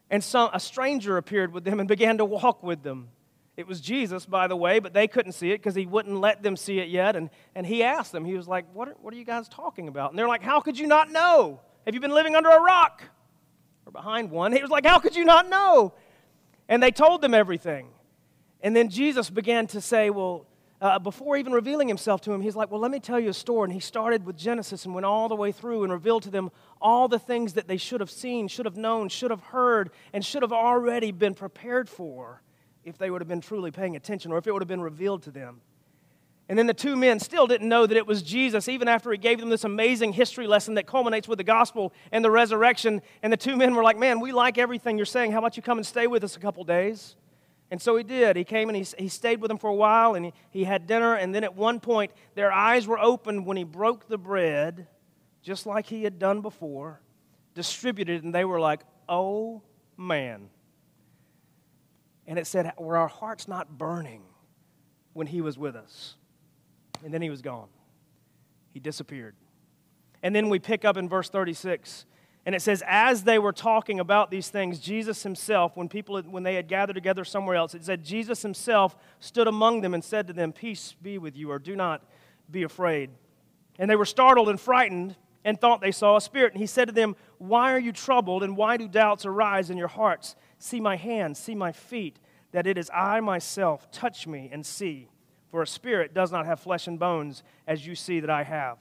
And 0.08 0.22
some, 0.22 0.50
a 0.52 0.60
stranger 0.60 1.16
appeared 1.16 1.52
with 1.52 1.64
them 1.64 1.80
and 1.80 1.88
began 1.88 2.18
to 2.18 2.24
walk 2.24 2.62
with 2.62 2.84
them. 2.84 3.08
It 3.56 3.66
was 3.66 3.80
Jesus, 3.80 4.24
by 4.24 4.46
the 4.46 4.54
way, 4.54 4.78
but 4.78 4.92
they 4.92 5.08
couldn't 5.08 5.32
see 5.32 5.50
it 5.50 5.58
because 5.58 5.74
he 5.74 5.86
wouldn't 5.86 6.20
let 6.20 6.44
them 6.44 6.56
see 6.56 6.78
it 6.78 6.88
yet. 6.88 7.16
And, 7.16 7.30
and 7.54 7.66
he 7.66 7.82
asked 7.82 8.12
them, 8.12 8.24
He 8.24 8.34
was 8.34 8.46
like, 8.46 8.66
what 8.72 8.88
are, 8.88 8.94
what 9.00 9.12
are 9.12 9.16
you 9.16 9.24
guys 9.24 9.48
talking 9.48 9.88
about? 9.88 10.10
And 10.10 10.18
they're 10.18 10.28
like, 10.28 10.42
How 10.42 10.60
could 10.60 10.78
you 10.78 10.86
not 10.86 11.10
know? 11.10 11.60
Have 11.86 11.94
you 11.94 12.00
been 12.00 12.12
living 12.12 12.36
under 12.36 12.50
a 12.50 12.60
rock? 12.60 13.02
Or 13.86 13.92
behind 13.92 14.30
one. 14.30 14.52
He 14.52 14.60
was 14.60 14.70
like, 14.70 14.84
How 14.84 14.98
could 14.98 15.16
you 15.16 15.24
not 15.24 15.48
know? 15.48 15.94
And 16.68 16.82
they 16.82 16.90
told 16.90 17.22
them 17.22 17.32
everything. 17.32 17.88
And 18.60 18.74
then 18.74 18.90
Jesus 18.90 19.30
began 19.30 19.66
to 19.68 19.80
say, 19.80 20.10
Well, 20.10 20.46
uh, 20.80 20.98
before 20.98 21.36
even 21.36 21.52
revealing 21.52 21.88
himself 21.88 22.20
to 22.22 22.32
him, 22.32 22.42
he's 22.42 22.56
like, 22.56 22.70
Well, 22.70 22.80
let 22.80 22.90
me 22.90 23.00
tell 23.00 23.20
you 23.20 23.30
a 23.30 23.34
story. 23.34 23.66
And 23.66 23.72
he 23.72 23.80
started 23.80 24.26
with 24.26 24.36
Genesis 24.36 24.84
and 24.84 24.94
went 24.94 25.06
all 25.06 25.28
the 25.28 25.36
way 25.36 25.52
through 25.52 25.84
and 25.84 25.92
revealed 25.92 26.24
to 26.24 26.30
them 26.30 26.50
all 26.80 27.08
the 27.08 27.18
things 27.18 27.54
that 27.54 27.68
they 27.68 27.76
should 27.76 28.00
have 28.00 28.10
seen, 28.10 28.48
should 28.48 28.66
have 28.66 28.76
known, 28.76 29.08
should 29.08 29.30
have 29.30 29.40
heard, 29.40 29.90
and 30.12 30.24
should 30.24 30.42
have 30.42 30.52
already 30.52 31.12
been 31.12 31.34
prepared 31.34 31.88
for 31.88 32.42
if 32.84 32.98
they 32.98 33.10
would 33.10 33.20
have 33.20 33.28
been 33.28 33.40
truly 33.40 33.70
paying 33.70 33.96
attention 33.96 34.32
or 34.32 34.38
if 34.38 34.46
it 34.46 34.52
would 34.52 34.62
have 34.62 34.68
been 34.68 34.80
revealed 34.80 35.22
to 35.22 35.30
them. 35.30 35.60
And 36.48 36.56
then 36.56 36.68
the 36.68 36.74
two 36.74 36.94
men 36.94 37.18
still 37.18 37.48
didn't 37.48 37.68
know 37.68 37.86
that 37.86 37.96
it 37.96 38.06
was 38.06 38.22
Jesus, 38.22 38.68
even 38.68 38.86
after 38.86 39.10
he 39.10 39.18
gave 39.18 39.40
them 39.40 39.48
this 39.48 39.64
amazing 39.64 40.12
history 40.12 40.46
lesson 40.46 40.74
that 40.74 40.86
culminates 40.86 41.26
with 41.26 41.38
the 41.38 41.44
gospel 41.44 41.92
and 42.12 42.24
the 42.24 42.30
resurrection. 42.30 43.02
And 43.22 43.32
the 43.32 43.36
two 43.36 43.56
men 43.56 43.74
were 43.74 43.82
like, 43.82 43.98
Man, 43.98 44.20
we 44.20 44.30
like 44.30 44.56
everything 44.56 44.96
you're 44.96 45.06
saying. 45.06 45.32
How 45.32 45.38
about 45.38 45.56
you 45.56 45.62
come 45.62 45.78
and 45.78 45.86
stay 45.86 46.06
with 46.06 46.22
us 46.22 46.36
a 46.36 46.40
couple 46.40 46.62
days? 46.62 47.16
And 47.68 47.82
so 47.82 47.96
he 47.96 48.04
did. 48.04 48.36
He 48.36 48.44
came 48.44 48.68
and 48.68 48.76
he, 48.76 48.86
he 48.96 49.08
stayed 49.08 49.40
with 49.40 49.48
them 49.48 49.58
for 49.58 49.68
a 49.68 49.74
while 49.74 50.14
and 50.14 50.26
he, 50.26 50.32
he 50.50 50.64
had 50.64 50.86
dinner. 50.86 51.14
And 51.16 51.34
then 51.34 51.42
at 51.42 51.56
one 51.56 51.80
point, 51.80 52.12
their 52.36 52.52
eyes 52.52 52.86
were 52.86 52.98
opened 52.98 53.44
when 53.44 53.56
he 53.56 53.64
broke 53.64 54.06
the 54.06 54.18
bread, 54.18 54.86
just 55.42 55.66
like 55.66 55.86
he 55.86 56.04
had 56.04 56.20
done 56.20 56.42
before, 56.42 57.00
distributed, 57.54 58.22
and 58.22 58.32
they 58.32 58.44
were 58.44 58.60
like, 58.60 58.82
Oh, 59.08 59.62
man. 59.96 60.48
And 62.24 62.38
it 62.38 62.46
said, 62.46 62.72
Were 62.78 62.96
our 62.96 63.08
hearts 63.08 63.48
not 63.48 63.76
burning 63.76 64.22
when 65.12 65.26
he 65.26 65.40
was 65.40 65.58
with 65.58 65.74
us? 65.74 66.14
And 67.04 67.12
then 67.12 67.22
he 67.22 67.30
was 67.30 67.42
gone. 67.42 67.68
He 68.72 68.80
disappeared. 68.80 69.34
And 70.22 70.34
then 70.34 70.48
we 70.48 70.58
pick 70.58 70.84
up 70.84 70.96
in 70.96 71.08
verse 71.08 71.28
36. 71.28 72.04
And 72.46 72.54
it 72.54 72.62
says, 72.62 72.82
as 72.86 73.24
they 73.24 73.40
were 73.40 73.52
talking 73.52 73.98
about 73.98 74.30
these 74.30 74.48
things, 74.48 74.78
Jesus 74.78 75.24
himself, 75.24 75.76
when 75.76 75.88
people 75.88 76.22
when 76.22 76.44
they 76.44 76.54
had 76.54 76.68
gathered 76.68 76.94
together 76.94 77.24
somewhere 77.24 77.56
else, 77.56 77.74
it 77.74 77.84
said, 77.84 78.04
Jesus 78.04 78.42
himself 78.42 78.96
stood 79.18 79.48
among 79.48 79.80
them 79.80 79.94
and 79.94 80.04
said 80.04 80.28
to 80.28 80.32
them, 80.32 80.52
Peace 80.52 80.94
be 81.02 81.18
with 81.18 81.36
you, 81.36 81.50
or 81.50 81.58
do 81.58 81.74
not 81.74 82.04
be 82.48 82.62
afraid. 82.62 83.10
And 83.80 83.90
they 83.90 83.96
were 83.96 84.04
startled 84.04 84.48
and 84.48 84.60
frightened 84.60 85.16
and 85.44 85.60
thought 85.60 85.80
they 85.80 85.92
saw 85.92 86.16
a 86.16 86.20
spirit. 86.20 86.52
And 86.52 86.60
he 86.60 86.66
said 86.66 86.86
to 86.86 86.94
them, 86.94 87.16
Why 87.38 87.72
are 87.72 87.80
you 87.80 87.92
troubled, 87.92 88.44
and 88.44 88.56
why 88.56 88.76
do 88.76 88.86
doubts 88.86 89.26
arise 89.26 89.68
in 89.68 89.76
your 89.76 89.88
hearts? 89.88 90.36
See 90.58 90.80
my 90.80 90.94
hands, 90.94 91.40
see 91.40 91.56
my 91.56 91.72
feet, 91.72 92.18
that 92.52 92.66
it 92.66 92.78
is 92.78 92.90
I 92.94 93.18
myself. 93.20 93.90
Touch 93.90 94.26
me 94.26 94.48
and 94.52 94.64
see. 94.64 95.08
For 95.56 95.62
a 95.62 95.66
spirit 95.66 96.12
does 96.12 96.30
not 96.30 96.44
have 96.44 96.60
flesh 96.60 96.86
and 96.86 96.98
bones, 96.98 97.42
as 97.66 97.86
you 97.86 97.94
see 97.94 98.20
that 98.20 98.28
I 98.28 98.42
have. 98.42 98.76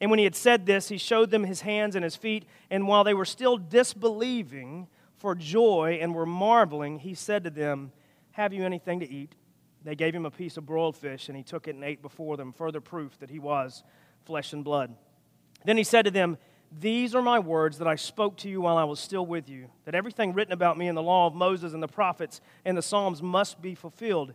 And 0.00 0.10
when 0.10 0.18
he 0.18 0.24
had 0.24 0.34
said 0.34 0.66
this, 0.66 0.88
he 0.88 0.98
showed 0.98 1.30
them 1.30 1.44
his 1.44 1.60
hands 1.60 1.94
and 1.94 2.02
his 2.02 2.16
feet. 2.16 2.44
And 2.72 2.88
while 2.88 3.04
they 3.04 3.14
were 3.14 3.24
still 3.24 3.56
disbelieving 3.56 4.88
for 5.14 5.36
joy 5.36 6.00
and 6.02 6.12
were 6.12 6.26
marveling, 6.26 6.98
he 6.98 7.14
said 7.14 7.44
to 7.44 7.50
them, 7.50 7.92
Have 8.32 8.52
you 8.52 8.64
anything 8.64 8.98
to 8.98 9.08
eat? 9.08 9.36
They 9.84 9.94
gave 9.94 10.12
him 10.12 10.26
a 10.26 10.30
piece 10.32 10.56
of 10.56 10.66
broiled 10.66 10.96
fish, 10.96 11.28
and 11.28 11.36
he 11.36 11.44
took 11.44 11.68
it 11.68 11.76
and 11.76 11.84
ate 11.84 12.02
before 12.02 12.36
them, 12.36 12.52
further 12.52 12.80
proof 12.80 13.16
that 13.20 13.30
he 13.30 13.38
was 13.38 13.84
flesh 14.24 14.52
and 14.52 14.64
blood. 14.64 14.92
Then 15.64 15.76
he 15.76 15.84
said 15.84 16.06
to 16.06 16.10
them, 16.10 16.36
These 16.80 17.14
are 17.14 17.22
my 17.22 17.38
words 17.38 17.78
that 17.78 17.86
I 17.86 17.94
spoke 17.94 18.38
to 18.38 18.48
you 18.48 18.62
while 18.62 18.76
I 18.76 18.82
was 18.82 18.98
still 18.98 19.24
with 19.24 19.48
you, 19.48 19.70
that 19.84 19.94
everything 19.94 20.34
written 20.34 20.52
about 20.52 20.76
me 20.76 20.88
in 20.88 20.96
the 20.96 21.00
law 21.00 21.28
of 21.28 21.34
Moses 21.36 21.74
and 21.74 21.80
the 21.80 21.86
prophets 21.86 22.40
and 22.64 22.76
the 22.76 22.82
Psalms 22.82 23.22
must 23.22 23.62
be 23.62 23.76
fulfilled. 23.76 24.34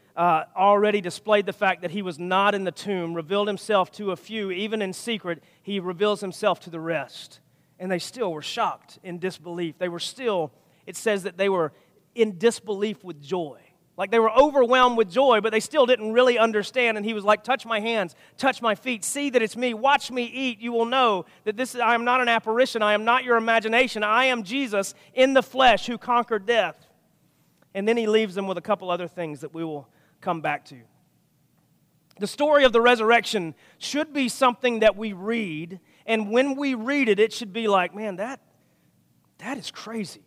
uh, 0.21 0.45
already 0.55 1.01
displayed 1.01 1.47
the 1.47 1.53
fact 1.53 1.81
that 1.81 1.89
he 1.89 2.03
was 2.03 2.19
not 2.19 2.53
in 2.53 2.63
the 2.63 2.71
tomb, 2.71 3.15
revealed 3.15 3.47
himself 3.47 3.91
to 3.91 4.11
a 4.11 4.15
few, 4.15 4.51
even 4.51 4.79
in 4.79 4.93
secret, 4.93 5.41
he 5.63 5.79
reveals 5.79 6.21
himself 6.21 6.59
to 6.59 6.69
the 6.69 6.79
rest 6.79 7.39
and 7.79 7.91
they 7.91 7.97
still 7.97 8.31
were 8.31 8.43
shocked 8.43 8.99
in 9.01 9.17
disbelief. 9.17 9.79
They 9.79 9.89
were 9.89 9.99
still, 9.99 10.51
it 10.85 10.95
says 10.95 11.23
that 11.23 11.37
they 11.37 11.49
were 11.49 11.73
in 12.13 12.37
disbelief 12.37 13.03
with 13.03 13.19
joy. 13.19 13.61
Like 13.97 14.11
they 14.11 14.19
were 14.19 14.31
overwhelmed 14.31 14.95
with 14.95 15.09
joy, 15.09 15.41
but 15.41 15.51
they 15.51 15.59
still 15.59 15.87
didn't 15.87 16.13
really 16.13 16.37
understand. 16.37 16.97
And 16.97 17.05
he 17.05 17.15
was 17.15 17.23
like, 17.23 17.43
Touch 17.43 17.65
my 17.65 17.79
hands, 17.79 18.15
touch 18.37 18.61
my 18.61 18.75
feet, 18.75 19.03
see 19.03 19.31
that 19.31 19.41
it's 19.41 19.57
me, 19.57 19.73
watch 19.73 20.11
me 20.11 20.25
eat. 20.25 20.61
You 20.61 20.71
will 20.71 20.85
know 20.85 21.25
that 21.45 21.57
this 21.57 21.73
is, 21.73 21.81
I 21.81 21.95
am 21.95 22.05
not 22.05 22.21
an 22.21 22.29
apparition, 22.29 22.83
I 22.83 22.93
am 22.93 23.05
not 23.05 23.23
your 23.23 23.37
imagination. 23.37 24.03
I 24.03 24.25
am 24.25 24.43
Jesus 24.43 24.93
in 25.15 25.33
the 25.33 25.41
flesh 25.41 25.87
who 25.87 25.97
conquered 25.97 26.45
death. 26.45 26.77
And 27.73 27.87
then 27.87 27.97
he 27.97 28.05
leaves 28.05 28.35
them 28.35 28.45
with 28.45 28.59
a 28.59 28.61
couple 28.61 28.91
other 28.91 29.07
things 29.07 29.39
that 29.39 29.55
we 29.55 29.63
will 29.63 29.87
come 30.21 30.41
back 30.41 30.65
to. 30.65 30.77
The 32.19 32.27
story 32.27 32.63
of 32.63 32.71
the 32.71 32.81
resurrection 32.81 33.55
should 33.77 34.13
be 34.13 34.29
something 34.29 34.79
that 34.79 34.95
we 34.95 35.13
read 35.13 35.79
and 36.05 36.29
when 36.29 36.55
we 36.55 36.73
read 36.73 37.09
it, 37.09 37.19
it 37.19 37.33
should 37.33 37.53
be 37.53 37.67
like, 37.67 37.95
man, 37.95 38.17
that, 38.17 38.39
that 39.39 39.57
is 39.57 39.71
crazy. 39.71 40.25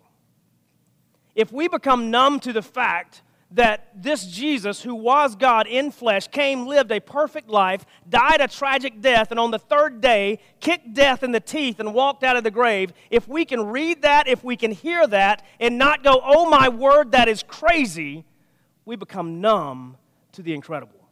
If 1.35 1.53
we 1.53 1.69
become 1.69 2.11
numb 2.11 2.41
to 2.41 2.53
the 2.53 2.63
fact 2.63 3.23
that 3.51 3.91
this 3.95 4.27
Jesus, 4.27 4.83
who 4.83 4.95
was 4.95 5.37
God 5.37 5.67
in 5.67 5.91
flesh, 5.91 6.27
came, 6.29 6.67
lived 6.67 6.91
a 6.91 7.01
perfect 7.01 7.49
life, 7.49 7.85
died 8.09 8.41
a 8.41 8.49
tragic 8.49 9.01
death, 9.01 9.31
and 9.31 9.39
on 9.39 9.51
the 9.51 9.59
third 9.59 10.01
day 10.01 10.39
kicked 10.61 10.95
death 10.95 11.23
in 11.23 11.33
the 11.33 11.41
teeth 11.41 11.79
and 11.81 11.95
walked 11.95 12.25
out 12.25 12.37
of 12.37 12.45
the 12.45 12.51
grave, 12.51 12.93
if 13.11 13.29
we 13.29 13.45
can 13.45 13.67
read 13.67 14.03
that, 14.03 14.27
if 14.27 14.43
we 14.43 14.57
can 14.57 14.71
hear 14.71 15.07
that, 15.07 15.45
and 15.61 15.79
not 15.79 16.03
go, 16.03 16.21
oh 16.25 16.49
my 16.49 16.69
word, 16.69 17.13
that 17.13 17.29
is 17.29 17.43
crazy, 17.43 18.25
we 18.85 18.97
become 18.97 19.41
numb 19.41 19.97
to 20.33 20.43
the 20.43 20.55
incredible. 20.55 21.09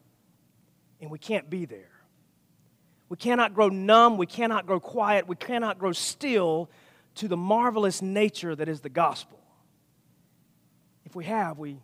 And 1.01 1.11
we 1.11 1.19
can't 1.19 1.49
be 1.51 1.65
there. 1.65 1.91
We 3.09 3.17
cannot 3.17 3.55
grow 3.55 3.69
numb. 3.69 4.17
We 4.17 4.27
cannot 4.27 4.67
grow 4.67 4.81
quiet. 4.81 5.27
We 5.27 5.37
cannot 5.37 5.79
grow 5.79 5.93
still 5.93 6.71
to 7.17 7.29
the 7.29 7.37
marvelous 7.37 8.01
nature 8.01 8.55
that 8.55 8.69
is 8.69 8.81
the 8.81 8.89
gospel. 8.89 9.39
If 11.05 11.15
we 11.15 11.25
have, 11.25 11.59
we, 11.59 11.79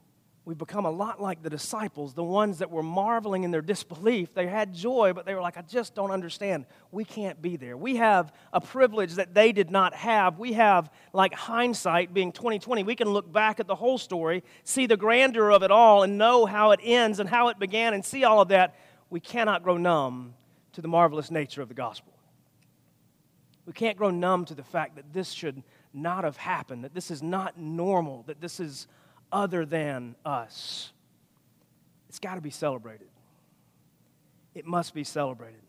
we've 0.48 0.56
become 0.56 0.86
a 0.86 0.90
lot 0.90 1.20
like 1.20 1.42
the 1.42 1.50
disciples, 1.50 2.14
the 2.14 2.24
ones 2.24 2.56
that 2.60 2.70
were 2.70 2.82
marveling 2.82 3.44
in 3.44 3.50
their 3.50 3.60
disbelief. 3.60 4.32
They 4.32 4.46
had 4.46 4.72
joy, 4.72 5.12
but 5.14 5.26
they 5.26 5.34
were 5.34 5.42
like, 5.42 5.58
I 5.58 5.60
just 5.60 5.94
don't 5.94 6.10
understand. 6.10 6.64
We 6.90 7.04
can't 7.04 7.42
be 7.42 7.58
there. 7.58 7.76
We 7.76 7.96
have 7.96 8.32
a 8.50 8.58
privilege 8.58 9.16
that 9.16 9.34
they 9.34 9.52
did 9.52 9.70
not 9.70 9.92
have. 9.92 10.38
We 10.38 10.54
have, 10.54 10.90
like 11.12 11.34
hindsight 11.34 12.14
being 12.14 12.32
2020, 12.32 12.82
we 12.82 12.94
can 12.94 13.10
look 13.10 13.30
back 13.30 13.60
at 13.60 13.66
the 13.66 13.74
whole 13.74 13.98
story, 13.98 14.42
see 14.64 14.86
the 14.86 14.96
grandeur 14.96 15.50
of 15.50 15.62
it 15.62 15.70
all, 15.70 16.02
and 16.02 16.16
know 16.16 16.46
how 16.46 16.70
it 16.70 16.80
ends 16.82 17.20
and 17.20 17.28
how 17.28 17.48
it 17.48 17.58
began, 17.58 17.92
and 17.92 18.02
see 18.02 18.24
all 18.24 18.40
of 18.40 18.48
that. 18.48 18.74
We 19.10 19.20
cannot 19.20 19.62
grow 19.62 19.76
numb 19.76 20.32
to 20.72 20.80
the 20.80 20.88
marvelous 20.88 21.30
nature 21.30 21.60
of 21.60 21.68
the 21.68 21.74
gospel. 21.74 22.14
We 23.66 23.74
can't 23.74 23.98
grow 23.98 24.08
numb 24.08 24.46
to 24.46 24.54
the 24.54 24.64
fact 24.64 24.96
that 24.96 25.12
this 25.12 25.30
should 25.30 25.62
not 25.92 26.24
have 26.24 26.38
happened, 26.38 26.84
that 26.84 26.94
this 26.94 27.10
is 27.10 27.22
not 27.22 27.58
normal, 27.58 28.22
that 28.28 28.40
this 28.40 28.60
is 28.60 28.86
other 29.32 29.64
than 29.64 30.14
us. 30.24 30.92
It's 32.08 32.18
got 32.18 32.36
to 32.36 32.40
be 32.40 32.50
celebrated. 32.50 33.08
It 34.54 34.66
must 34.66 34.94
be 34.94 35.04
celebrated. 35.04 35.60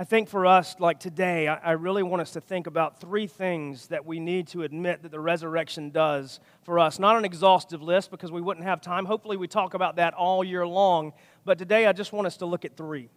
I 0.00 0.04
think 0.04 0.30
for 0.30 0.46
us, 0.46 0.76
like 0.78 0.98
today, 0.98 1.46
I, 1.46 1.72
really 1.72 2.02
want 2.02 2.22
us 2.22 2.30
to 2.30 2.40
think 2.40 2.66
about 2.66 3.02
three 3.02 3.26
things 3.26 3.88
that 3.88 4.06
we 4.06 4.18
need 4.18 4.48
to 4.48 4.62
admit 4.62 5.02
that 5.02 5.10
the 5.10 5.20
resurrection 5.20 5.90
does 5.90 6.40
for 6.62 6.78
us. 6.78 6.98
Not 6.98 7.18
an 7.18 7.26
exhaustive 7.26 7.82
list 7.82 8.10
because 8.10 8.32
we 8.32 8.40
wouldn't 8.40 8.64
have 8.64 8.80
time. 8.80 9.04
Hopefully, 9.04 9.36
we 9.36 9.46
talk 9.46 9.74
about 9.74 9.96
that 9.96 10.14
all 10.14 10.42
year 10.42 10.66
long. 10.66 11.12
But 11.44 11.58
today, 11.58 11.84
I 11.84 11.92
just 11.92 12.14
want 12.14 12.26
us 12.26 12.38
to 12.38 12.46
look 12.46 12.64
at 12.64 12.78
three. 12.78 13.10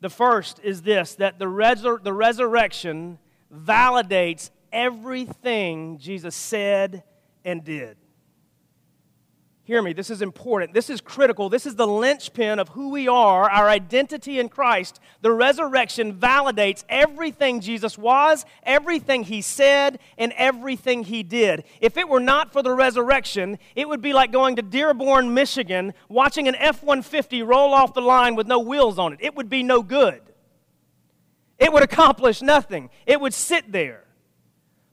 The 0.00 0.10
first 0.10 0.58
is 0.64 0.82
this 0.82 1.14
that 1.14 1.38
the, 1.38 1.44
resur- 1.44 2.02
the 2.02 2.12
resurrection 2.12 3.20
validates 3.54 4.50
everything 4.72 5.98
Jesus 5.98 6.34
said 6.34 7.04
and 7.44 7.64
did. 7.64 7.96
Hear 9.66 9.80
me, 9.80 9.94
this 9.94 10.10
is 10.10 10.20
important. 10.20 10.74
This 10.74 10.90
is 10.90 11.00
critical. 11.00 11.48
This 11.48 11.64
is 11.64 11.74
the 11.74 11.86
linchpin 11.86 12.58
of 12.58 12.68
who 12.68 12.90
we 12.90 13.08
are, 13.08 13.50
our 13.50 13.66
identity 13.66 14.38
in 14.38 14.50
Christ. 14.50 15.00
The 15.22 15.32
resurrection 15.32 16.12
validates 16.16 16.84
everything 16.86 17.60
Jesus 17.60 17.96
was, 17.96 18.44
everything 18.62 19.24
he 19.24 19.40
said, 19.40 20.00
and 20.18 20.34
everything 20.36 21.04
he 21.04 21.22
did. 21.22 21.64
If 21.80 21.96
it 21.96 22.10
were 22.10 22.20
not 22.20 22.52
for 22.52 22.62
the 22.62 22.72
resurrection, 22.72 23.58
it 23.74 23.88
would 23.88 24.02
be 24.02 24.12
like 24.12 24.32
going 24.32 24.56
to 24.56 24.62
Dearborn, 24.62 25.32
Michigan, 25.32 25.94
watching 26.10 26.46
an 26.46 26.56
F 26.56 26.82
150 26.82 27.42
roll 27.42 27.72
off 27.72 27.94
the 27.94 28.02
line 28.02 28.34
with 28.34 28.46
no 28.46 28.58
wheels 28.58 28.98
on 28.98 29.14
it. 29.14 29.20
It 29.22 29.34
would 29.34 29.48
be 29.48 29.62
no 29.62 29.82
good. 29.82 30.20
It 31.58 31.72
would 31.72 31.82
accomplish 31.82 32.42
nothing, 32.42 32.90
it 33.06 33.18
would 33.18 33.32
sit 33.32 33.72
there. 33.72 34.03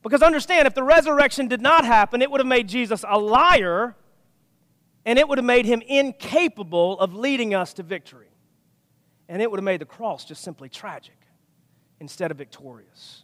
Because 0.03 0.21
understand, 0.21 0.67
if 0.67 0.73
the 0.73 0.83
resurrection 0.83 1.47
did 1.47 1.61
not 1.61 1.85
happen, 1.85 2.21
it 2.21 2.31
would 2.31 2.39
have 2.39 2.47
made 2.47 2.67
Jesus 2.67 3.05
a 3.07 3.19
liar 3.19 3.95
and 5.05 5.17
it 5.17 5.27
would 5.27 5.37
have 5.37 5.45
made 5.45 5.65
him 5.65 5.81
incapable 5.81 6.99
of 6.99 7.13
leading 7.13 7.53
us 7.53 7.73
to 7.73 7.83
victory. 7.83 8.27
And 9.27 9.41
it 9.41 9.49
would 9.49 9.57
have 9.57 9.65
made 9.65 9.81
the 9.81 9.85
cross 9.85 10.25
just 10.25 10.43
simply 10.43 10.69
tragic 10.69 11.17
instead 11.99 12.31
of 12.31 12.37
victorious. 12.37 13.23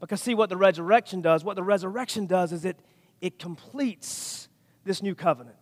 Because, 0.00 0.20
see, 0.20 0.34
what 0.34 0.48
the 0.48 0.56
resurrection 0.56 1.20
does, 1.20 1.44
what 1.44 1.56
the 1.56 1.62
resurrection 1.62 2.26
does 2.26 2.52
is 2.52 2.64
it, 2.64 2.78
it 3.20 3.38
completes 3.38 4.48
this 4.84 5.02
new 5.02 5.14
covenant. 5.14 5.56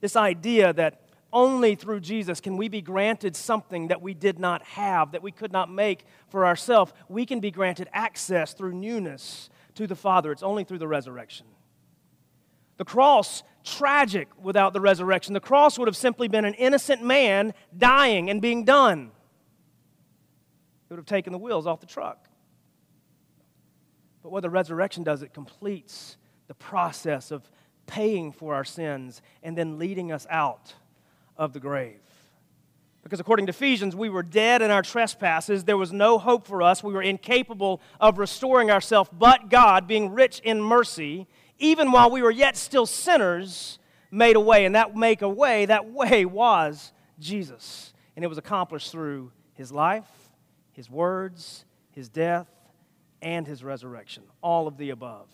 This 0.00 0.16
idea 0.16 0.72
that 0.74 1.07
only 1.32 1.74
through 1.74 2.00
Jesus 2.00 2.40
can 2.40 2.56
we 2.56 2.68
be 2.68 2.80
granted 2.80 3.36
something 3.36 3.88
that 3.88 4.00
we 4.00 4.14
did 4.14 4.38
not 4.38 4.62
have, 4.62 5.12
that 5.12 5.22
we 5.22 5.30
could 5.30 5.52
not 5.52 5.70
make 5.70 6.04
for 6.28 6.46
ourselves. 6.46 6.92
We 7.08 7.26
can 7.26 7.40
be 7.40 7.50
granted 7.50 7.88
access 7.92 8.54
through 8.54 8.74
newness 8.74 9.50
to 9.74 9.86
the 9.86 9.94
Father. 9.94 10.32
It's 10.32 10.42
only 10.42 10.64
through 10.64 10.78
the 10.78 10.88
resurrection. 10.88 11.46
The 12.78 12.84
cross 12.84 13.42
tragic 13.64 14.28
without 14.40 14.72
the 14.72 14.80
resurrection. 14.80 15.34
The 15.34 15.40
cross 15.40 15.78
would 15.78 15.88
have 15.88 15.96
simply 15.96 16.28
been 16.28 16.44
an 16.44 16.54
innocent 16.54 17.02
man 17.02 17.52
dying 17.76 18.30
and 18.30 18.40
being 18.40 18.64
done. 18.64 19.10
It 20.88 20.94
would 20.94 20.98
have 20.98 21.06
taken 21.06 21.32
the 21.32 21.38
wheels 21.38 21.66
off 21.66 21.80
the 21.80 21.86
truck. 21.86 22.26
But 24.22 24.32
what 24.32 24.40
the 24.40 24.50
resurrection 24.50 25.04
does, 25.04 25.22
it 25.22 25.34
completes 25.34 26.16
the 26.46 26.54
process 26.54 27.30
of 27.30 27.50
paying 27.86 28.32
for 28.32 28.54
our 28.54 28.64
sins 28.64 29.20
and 29.42 29.58
then 29.58 29.78
leading 29.78 30.10
us 30.10 30.26
out 30.30 30.74
of 31.38 31.52
the 31.52 31.60
grave. 31.60 32.00
Because 33.02 33.20
according 33.20 33.46
to 33.46 33.50
Ephesians, 33.50 33.96
we 33.96 34.10
were 34.10 34.22
dead 34.22 34.60
in 34.60 34.70
our 34.70 34.82
trespasses. 34.82 35.64
There 35.64 35.76
was 35.76 35.92
no 35.92 36.18
hope 36.18 36.46
for 36.46 36.60
us. 36.62 36.82
We 36.82 36.92
were 36.92 37.00
incapable 37.00 37.80
of 38.00 38.18
restoring 38.18 38.70
ourselves. 38.70 39.08
But 39.12 39.48
God, 39.48 39.86
being 39.86 40.12
rich 40.12 40.40
in 40.40 40.60
mercy, 40.60 41.26
even 41.58 41.90
while 41.90 42.10
we 42.10 42.20
were 42.20 42.30
yet 42.30 42.56
still 42.56 42.84
sinners, 42.84 43.78
made 44.10 44.36
a 44.36 44.40
way. 44.40 44.66
And 44.66 44.74
that 44.74 44.94
make 44.94 45.22
a 45.22 45.28
way, 45.28 45.64
that 45.66 45.90
way 45.90 46.24
was 46.24 46.92
Jesus. 47.18 47.94
And 48.14 48.24
it 48.24 48.28
was 48.28 48.36
accomplished 48.36 48.92
through 48.92 49.32
his 49.54 49.72
life, 49.72 50.08
his 50.72 50.90
words, 50.90 51.64
his 51.92 52.08
death, 52.08 52.48
and 53.22 53.46
his 53.46 53.64
resurrection. 53.64 54.24
All 54.42 54.66
of 54.66 54.76
the 54.76 54.90
above, 54.90 55.28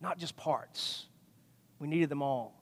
not 0.00 0.18
just 0.18 0.36
parts. 0.36 1.06
We 1.78 1.88
needed 1.88 2.08
them 2.08 2.22
all. 2.22 2.59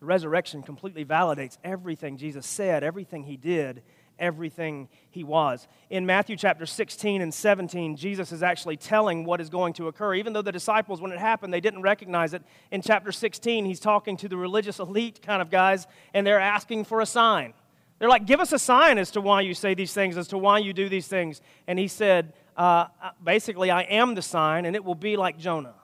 The 0.00 0.06
resurrection 0.06 0.62
completely 0.62 1.04
validates 1.04 1.58
everything 1.64 2.16
Jesus 2.16 2.46
said, 2.46 2.84
everything 2.84 3.24
he 3.24 3.36
did, 3.36 3.82
everything 4.18 4.88
he 5.10 5.24
was. 5.24 5.66
In 5.90 6.06
Matthew 6.06 6.36
chapter 6.36 6.66
16 6.66 7.20
and 7.20 7.34
17, 7.34 7.96
Jesus 7.96 8.30
is 8.30 8.42
actually 8.42 8.76
telling 8.76 9.24
what 9.24 9.40
is 9.40 9.48
going 9.48 9.72
to 9.74 9.88
occur. 9.88 10.14
Even 10.14 10.32
though 10.32 10.42
the 10.42 10.52
disciples, 10.52 11.00
when 11.00 11.10
it 11.10 11.18
happened, 11.18 11.52
they 11.52 11.60
didn't 11.60 11.82
recognize 11.82 12.32
it. 12.32 12.42
In 12.70 12.80
chapter 12.80 13.10
16, 13.10 13.64
he's 13.64 13.80
talking 13.80 14.16
to 14.18 14.28
the 14.28 14.36
religious 14.36 14.78
elite 14.78 15.20
kind 15.22 15.42
of 15.42 15.50
guys, 15.50 15.86
and 16.14 16.26
they're 16.26 16.40
asking 16.40 16.84
for 16.84 17.00
a 17.00 17.06
sign. 17.06 17.52
They're 17.98 18.08
like, 18.08 18.26
Give 18.26 18.40
us 18.40 18.52
a 18.52 18.58
sign 18.58 18.98
as 18.98 19.10
to 19.12 19.20
why 19.20 19.40
you 19.40 19.54
say 19.54 19.74
these 19.74 19.92
things, 19.92 20.16
as 20.16 20.28
to 20.28 20.38
why 20.38 20.58
you 20.58 20.72
do 20.72 20.88
these 20.88 21.08
things. 21.08 21.40
And 21.66 21.76
he 21.76 21.88
said, 21.88 22.34
uh, 22.56 22.86
Basically, 23.22 23.72
I 23.72 23.82
am 23.82 24.14
the 24.14 24.22
sign, 24.22 24.64
and 24.64 24.76
it 24.76 24.84
will 24.84 24.94
be 24.94 25.16
like 25.16 25.38
Jonah 25.38 25.74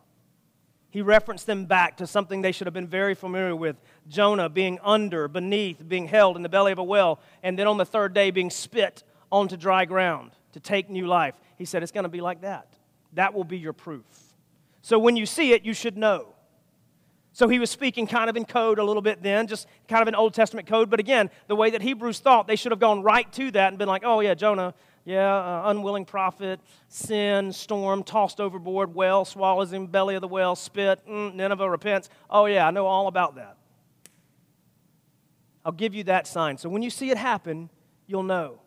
he 0.94 1.02
referenced 1.02 1.46
them 1.46 1.64
back 1.64 1.96
to 1.96 2.06
something 2.06 2.40
they 2.40 2.52
should 2.52 2.68
have 2.68 2.72
been 2.72 2.86
very 2.86 3.16
familiar 3.16 3.56
with 3.56 3.74
Jonah 4.06 4.48
being 4.48 4.78
under, 4.80 5.26
beneath, 5.26 5.88
being 5.88 6.06
held 6.06 6.36
in 6.36 6.44
the 6.44 6.48
belly 6.48 6.70
of 6.70 6.78
a 6.78 6.84
well, 6.84 7.18
and 7.42 7.58
then 7.58 7.66
on 7.66 7.78
the 7.78 7.84
third 7.84 8.14
day 8.14 8.30
being 8.30 8.48
spit 8.48 9.02
onto 9.32 9.56
dry 9.56 9.86
ground 9.86 10.30
to 10.52 10.60
take 10.60 10.88
new 10.88 11.08
life. 11.08 11.34
He 11.58 11.64
said, 11.64 11.82
It's 11.82 11.90
going 11.90 12.04
to 12.04 12.08
be 12.08 12.20
like 12.20 12.42
that. 12.42 12.68
That 13.14 13.34
will 13.34 13.42
be 13.42 13.58
your 13.58 13.72
proof. 13.72 14.04
So 14.82 14.96
when 15.00 15.16
you 15.16 15.26
see 15.26 15.52
it, 15.52 15.64
you 15.64 15.74
should 15.74 15.96
know. 15.96 16.28
So 17.32 17.48
he 17.48 17.58
was 17.58 17.70
speaking 17.70 18.06
kind 18.06 18.30
of 18.30 18.36
in 18.36 18.44
code 18.44 18.78
a 18.78 18.84
little 18.84 19.02
bit 19.02 19.20
then, 19.20 19.48
just 19.48 19.66
kind 19.88 20.00
of 20.00 20.06
an 20.06 20.14
Old 20.14 20.32
Testament 20.32 20.68
code. 20.68 20.90
But 20.90 21.00
again, 21.00 21.28
the 21.48 21.56
way 21.56 21.70
that 21.70 21.82
Hebrews 21.82 22.20
thought, 22.20 22.46
they 22.46 22.54
should 22.54 22.70
have 22.70 22.78
gone 22.78 23.02
right 23.02 23.32
to 23.32 23.50
that 23.50 23.66
and 23.70 23.78
been 23.78 23.88
like, 23.88 24.04
oh, 24.04 24.20
yeah, 24.20 24.34
Jonah, 24.34 24.74
yeah, 25.04 25.34
uh, 25.34 25.62
unwilling 25.66 26.04
prophet, 26.04 26.60
sin, 26.88 27.52
storm, 27.52 28.02
tossed 28.02 28.40
overboard, 28.40 28.94
whale 28.94 29.24
swallows 29.24 29.72
him, 29.72 29.86
belly 29.86 30.14
of 30.14 30.22
the 30.22 30.28
whale, 30.28 30.56
spit, 30.56 31.06
mm, 31.06 31.34
Nineveh 31.34 31.68
repents. 31.68 32.08
Oh, 32.30 32.46
yeah, 32.46 32.66
I 32.66 32.70
know 32.70 32.86
all 32.86 33.06
about 33.06 33.34
that. 33.36 33.58
I'll 35.64 35.72
give 35.72 35.94
you 35.94 36.04
that 36.04 36.26
sign. 36.26 36.58
So 36.58 36.68
when 36.68 36.82
you 36.82 36.90
see 36.90 37.10
it 37.10 37.18
happen, 37.18 37.70
you'll 38.06 38.22
know. 38.22 38.60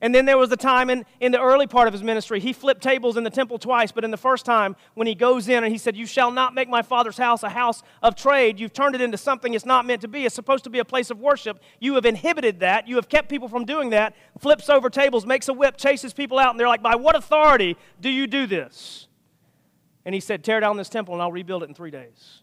And 0.00 0.14
then 0.14 0.26
there 0.26 0.36
was 0.36 0.50
the 0.50 0.58
time 0.58 0.90
in, 0.90 1.06
in 1.20 1.32
the 1.32 1.40
early 1.40 1.66
part 1.66 1.88
of 1.88 1.94
his 1.94 2.02
ministry, 2.02 2.38
he 2.38 2.52
flipped 2.52 2.82
tables 2.82 3.16
in 3.16 3.24
the 3.24 3.30
temple 3.30 3.58
twice, 3.58 3.92
but 3.92 4.04
in 4.04 4.10
the 4.10 4.18
first 4.18 4.44
time, 4.44 4.76
when 4.94 5.06
he 5.06 5.14
goes 5.14 5.48
in 5.48 5.64
and 5.64 5.72
he 5.72 5.78
said, 5.78 5.96
You 5.96 6.04
shall 6.04 6.30
not 6.30 6.54
make 6.54 6.68
my 6.68 6.82
father's 6.82 7.16
house 7.16 7.42
a 7.42 7.48
house 7.48 7.82
of 8.02 8.14
trade, 8.14 8.60
you've 8.60 8.74
turned 8.74 8.94
it 8.94 9.00
into 9.00 9.16
something 9.16 9.54
it's 9.54 9.64
not 9.64 9.86
meant 9.86 10.02
to 10.02 10.08
be. 10.08 10.26
It's 10.26 10.34
supposed 10.34 10.64
to 10.64 10.70
be 10.70 10.80
a 10.80 10.84
place 10.84 11.10
of 11.10 11.18
worship. 11.18 11.60
You 11.80 11.94
have 11.94 12.04
inhibited 12.04 12.60
that. 12.60 12.86
You 12.86 12.96
have 12.96 13.08
kept 13.08 13.30
people 13.30 13.48
from 13.48 13.64
doing 13.64 13.90
that. 13.90 14.14
Flips 14.38 14.68
over 14.68 14.90
tables, 14.90 15.24
makes 15.24 15.48
a 15.48 15.54
whip, 15.54 15.78
chases 15.78 16.12
people 16.12 16.38
out, 16.38 16.50
and 16.50 16.60
they're 16.60 16.68
like, 16.68 16.82
By 16.82 16.96
what 16.96 17.16
authority 17.16 17.76
do 17.98 18.10
you 18.10 18.26
do 18.26 18.46
this? 18.46 19.08
And 20.04 20.14
he 20.14 20.20
said, 20.20 20.44
Tear 20.44 20.60
down 20.60 20.76
this 20.76 20.90
temple 20.90 21.14
and 21.14 21.22
I'll 21.22 21.32
rebuild 21.32 21.62
it 21.62 21.70
in 21.70 21.74
three 21.74 21.90
days. 21.90 22.42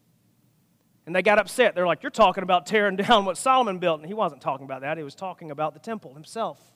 And 1.06 1.14
they 1.14 1.22
got 1.22 1.38
upset. 1.38 1.76
They're 1.76 1.86
like, 1.86 2.02
You're 2.02 2.10
talking 2.10 2.42
about 2.42 2.66
tearing 2.66 2.96
down 2.98 3.26
what 3.26 3.38
Solomon 3.38 3.78
built. 3.78 4.00
And 4.00 4.08
he 4.08 4.16
wasn't 4.16 4.42
talking 4.42 4.66
about 4.66 4.82
that, 4.82 4.98
he 4.98 5.04
was 5.04 5.14
talking 5.14 5.52
about 5.52 5.76
the 5.76 5.80
temple 5.80 6.16
himself 6.16 6.73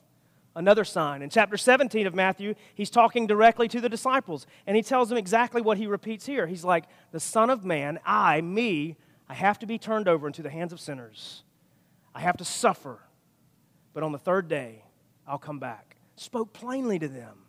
another 0.57 0.83
sign. 0.83 1.21
In 1.21 1.29
chapter 1.29 1.55
17 1.55 2.07
of 2.07 2.15
Matthew, 2.15 2.55
he's 2.73 2.89
talking 2.89 3.27
directly 3.27 3.67
to 3.69 3.79
the 3.79 3.87
disciples, 3.87 4.47
and 4.65 4.75
he 4.75 4.81
tells 4.81 5.07
them 5.07 5.17
exactly 5.17 5.61
what 5.61 5.77
he 5.77 5.87
repeats 5.87 6.25
here. 6.25 6.47
He's 6.47 6.65
like, 6.65 6.85
The 7.11 7.19
Son 7.19 7.49
of 7.49 7.63
Man, 7.63 7.99
I, 8.05 8.41
me, 8.41 8.97
I 9.29 9.35
have 9.35 9.59
to 9.59 9.65
be 9.65 9.77
turned 9.77 10.07
over 10.07 10.27
into 10.27 10.41
the 10.41 10.49
hands 10.49 10.73
of 10.73 10.79
sinners. 10.79 11.43
I 12.13 12.21
have 12.21 12.37
to 12.37 12.45
suffer, 12.45 12.99
but 13.93 14.03
on 14.03 14.11
the 14.11 14.17
third 14.17 14.47
day, 14.47 14.83
I'll 15.27 15.37
come 15.37 15.59
back. 15.59 15.97
Spoke 16.15 16.53
plainly 16.53 16.97
to 16.99 17.07
them. 17.07 17.43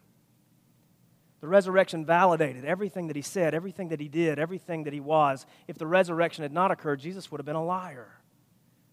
The 1.41 1.49
resurrection 1.49 2.05
validated 2.05 2.65
everything 2.65 3.07
that 3.07 3.17
he 3.17 3.23
said, 3.23 3.55
everything 3.55 3.88
that 3.88 4.00
he 4.00 4.09
did, 4.09 4.38
everything 4.38 4.85
that 4.85 4.93
he 4.93 5.00
was. 5.00 5.47
If 5.69 5.79
the 5.79 5.87
resurrection 5.87 6.43
had 6.43 6.53
not 6.53 6.71
occurred, 6.71 7.00
Jesus 7.00 7.31
would 7.31 7.38
have 7.38 7.47
been 7.47 7.57
a 7.57 7.65
liar. 7.65 8.18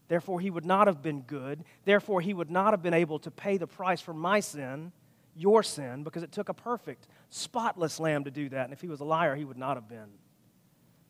Therefore, 0.07 0.39
he 0.39 0.49
would 0.49 0.65
not 0.65 0.87
have 0.87 1.01
been 1.01 1.21
good. 1.21 1.63
Therefore, 1.83 2.21
he 2.21 2.33
would 2.33 2.51
not 2.51 2.73
have 2.73 2.83
been 2.83 2.93
able 2.93 3.19
to 3.19 3.31
pay 3.31 3.57
the 3.57 3.67
price 3.67 4.01
for 4.01 4.13
my 4.13 4.39
sin, 4.39 4.91
your 5.35 5.63
sin, 5.63 6.03
because 6.03 6.23
it 6.23 6.31
took 6.31 6.49
a 6.49 6.53
perfect, 6.53 7.07
spotless 7.29 7.99
lamb 7.99 8.23
to 8.25 8.31
do 8.31 8.49
that. 8.49 8.65
And 8.65 8.73
if 8.73 8.81
he 8.81 8.87
was 8.87 8.99
a 8.99 9.05
liar, 9.05 9.35
he 9.35 9.45
would 9.45 9.57
not 9.57 9.77
have 9.77 9.89
been. 9.89 10.09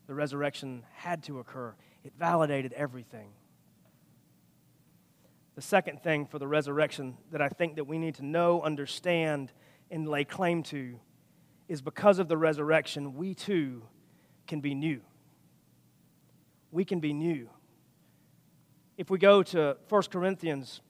The 0.08 0.14
resurrection 0.14 0.84
had 0.94 1.24
to 1.24 1.40
occur, 1.40 1.76
it 2.04 2.14
validated 2.18 2.74
everything. 2.74 3.30
The 5.56 5.62
second 5.62 6.04
thing 6.04 6.26
for 6.26 6.38
the 6.38 6.48
resurrection 6.48 7.18
that 7.32 7.42
I 7.42 7.48
think 7.48 7.76
that 7.76 7.86
we 7.86 7.98
need 7.98 8.16
to 8.16 8.26
know, 8.26 8.62
understand, 8.62 9.52
and 9.90 10.08
lay 10.08 10.26
claim 10.26 10.64
to 10.64 11.00
is 11.68 11.82
because 11.82 12.20
of 12.20 12.28
the 12.28 12.38
resurrection, 12.38 13.16
we 13.16 13.34
too 13.34 13.84
can 14.48 14.60
be 14.60 14.76
new. 14.76 15.02
We 16.72 16.86
can 16.86 17.00
be 17.00 17.14
new 17.14 17.50
if 18.98 19.10
we 19.10 19.18
go 19.18 19.44
to 19.44 19.76
1 19.90 20.04
Corinthians 20.04 20.82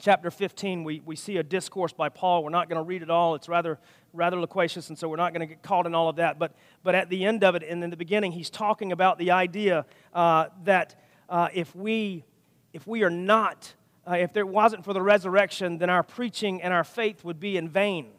chapter 0.00 0.30
15, 0.30 0.84
we, 0.84 1.00
we 1.04 1.16
see 1.16 1.38
a 1.38 1.42
discourse 1.42 1.92
by 1.92 2.08
Paul. 2.08 2.44
We're 2.44 2.50
not 2.50 2.68
going 2.68 2.76
to 2.76 2.86
read 2.86 3.02
it 3.02 3.10
all. 3.10 3.34
It's 3.34 3.48
rather, 3.48 3.78
rather 4.12 4.38
loquacious, 4.38 4.90
and 4.90 4.98
so 4.98 5.08
we're 5.08 5.16
not 5.16 5.32
going 5.32 5.40
to 5.40 5.46
get 5.46 5.62
caught 5.62 5.86
in 5.86 5.94
all 5.94 6.08
of 6.08 6.16
that. 6.16 6.38
But, 6.38 6.52
but 6.82 6.94
at 6.94 7.08
the 7.08 7.24
end 7.24 7.42
of 7.44 7.54
it, 7.54 7.62
and 7.62 7.82
in 7.82 7.90
the 7.90 7.96
beginning, 7.96 8.32
he's 8.32 8.50
talking 8.50 8.92
about 8.92 9.18
the 9.18 9.30
idea 9.30 9.86
uh, 10.12 10.46
that 10.64 11.00
uh, 11.28 11.48
if, 11.54 11.74
we, 11.74 12.24
if 12.72 12.86
we 12.86 13.02
are 13.02 13.10
not, 13.10 13.74
uh, 14.06 14.16
if 14.16 14.32
there 14.32 14.46
wasn't 14.46 14.84
for 14.84 14.92
the 14.92 15.02
resurrection, 15.02 15.78
then 15.78 15.88
our 15.88 16.02
preaching 16.02 16.60
and 16.62 16.72
our 16.72 16.84
faith 16.84 17.24
would 17.24 17.40
be 17.40 17.56
in 17.56 17.68
vain. 17.68 18.10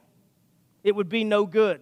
It 0.84 0.96
would 0.96 1.10
be 1.10 1.24
no 1.24 1.46
good 1.46 1.82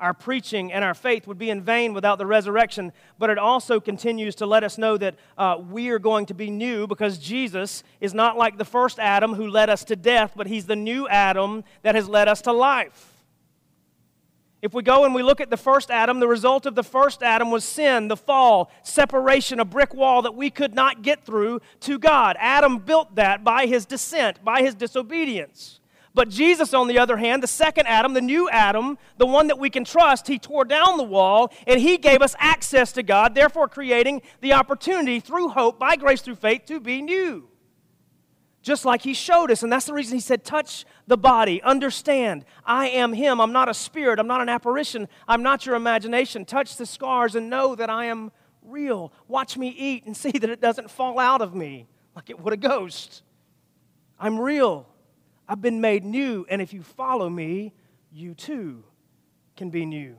our 0.00 0.14
preaching 0.14 0.72
and 0.72 0.84
our 0.84 0.94
faith 0.94 1.26
would 1.26 1.38
be 1.38 1.50
in 1.50 1.62
vain 1.62 1.92
without 1.92 2.18
the 2.18 2.26
resurrection, 2.26 2.92
but 3.18 3.30
it 3.30 3.38
also 3.38 3.78
continues 3.78 4.34
to 4.36 4.46
let 4.46 4.64
us 4.64 4.78
know 4.78 4.96
that 4.96 5.14
uh, 5.38 5.58
we 5.70 5.90
are 5.90 5.98
going 5.98 6.26
to 6.26 6.34
be 6.34 6.50
new 6.50 6.86
because 6.86 7.18
Jesus 7.18 7.82
is 8.00 8.14
not 8.14 8.36
like 8.36 8.58
the 8.58 8.64
first 8.64 8.98
Adam 8.98 9.34
who 9.34 9.46
led 9.46 9.70
us 9.70 9.84
to 9.84 9.96
death, 9.96 10.32
but 10.34 10.46
he's 10.46 10.66
the 10.66 10.76
new 10.76 11.06
Adam 11.08 11.62
that 11.82 11.94
has 11.94 12.08
led 12.08 12.28
us 12.28 12.40
to 12.42 12.52
life. 12.52 13.10
If 14.62 14.74
we 14.74 14.82
go 14.82 15.04
and 15.04 15.14
we 15.14 15.22
look 15.22 15.40
at 15.40 15.48
the 15.48 15.56
first 15.56 15.90
Adam, 15.90 16.20
the 16.20 16.28
result 16.28 16.66
of 16.66 16.74
the 16.74 16.82
first 16.82 17.22
Adam 17.22 17.50
was 17.50 17.64
sin, 17.64 18.08
the 18.08 18.16
fall, 18.16 18.70
separation, 18.82 19.58
a 19.58 19.64
brick 19.64 19.94
wall 19.94 20.22
that 20.22 20.34
we 20.34 20.50
could 20.50 20.74
not 20.74 21.00
get 21.00 21.24
through 21.24 21.60
to 21.80 21.98
God. 21.98 22.36
Adam 22.38 22.78
built 22.78 23.14
that 23.14 23.42
by 23.42 23.64
his 23.66 23.86
dissent, 23.86 24.44
by 24.44 24.60
his 24.60 24.74
disobedience. 24.74 25.79
But 26.12 26.28
Jesus, 26.28 26.74
on 26.74 26.88
the 26.88 26.98
other 26.98 27.16
hand, 27.16 27.42
the 27.42 27.46
second 27.48 27.86
Adam, 27.86 28.14
the 28.14 28.20
new 28.20 28.50
Adam, 28.50 28.98
the 29.16 29.26
one 29.26 29.46
that 29.46 29.58
we 29.58 29.70
can 29.70 29.84
trust, 29.84 30.26
he 30.26 30.38
tore 30.38 30.64
down 30.64 30.96
the 30.96 31.04
wall 31.04 31.52
and 31.66 31.80
he 31.80 31.98
gave 31.98 32.20
us 32.20 32.34
access 32.38 32.90
to 32.92 33.02
God, 33.02 33.34
therefore 33.34 33.68
creating 33.68 34.22
the 34.40 34.52
opportunity 34.52 35.20
through 35.20 35.50
hope, 35.50 35.78
by 35.78 35.94
grace 35.94 36.20
through 36.20 36.34
faith, 36.34 36.62
to 36.66 36.80
be 36.80 37.00
new. 37.00 37.48
Just 38.62 38.84
like 38.84 39.02
he 39.02 39.14
showed 39.14 39.50
us. 39.50 39.62
And 39.62 39.72
that's 39.72 39.86
the 39.86 39.94
reason 39.94 40.16
he 40.16 40.20
said, 40.20 40.44
Touch 40.44 40.84
the 41.06 41.16
body, 41.16 41.62
understand, 41.62 42.44
I 42.64 42.88
am 42.88 43.12
him. 43.12 43.40
I'm 43.40 43.52
not 43.52 43.68
a 43.68 43.74
spirit, 43.74 44.18
I'm 44.18 44.26
not 44.26 44.40
an 44.40 44.48
apparition, 44.48 45.08
I'm 45.28 45.42
not 45.42 45.64
your 45.64 45.76
imagination. 45.76 46.44
Touch 46.44 46.76
the 46.76 46.86
scars 46.86 47.36
and 47.36 47.48
know 47.48 47.74
that 47.76 47.88
I 47.88 48.06
am 48.06 48.32
real. 48.62 49.12
Watch 49.28 49.56
me 49.56 49.68
eat 49.68 50.04
and 50.06 50.16
see 50.16 50.32
that 50.32 50.50
it 50.50 50.60
doesn't 50.60 50.90
fall 50.90 51.18
out 51.20 51.40
of 51.40 51.54
me 51.54 51.86
like 52.16 52.30
it 52.30 52.40
would 52.40 52.52
a 52.52 52.56
ghost. 52.56 53.22
I'm 54.18 54.38
real. 54.38 54.89
I've 55.50 55.60
been 55.60 55.80
made 55.80 56.04
new, 56.04 56.46
and 56.48 56.62
if 56.62 56.72
you 56.72 56.80
follow 56.80 57.28
me, 57.28 57.72
you 58.12 58.34
too 58.34 58.84
can 59.56 59.68
be 59.68 59.84
new. 59.84 60.16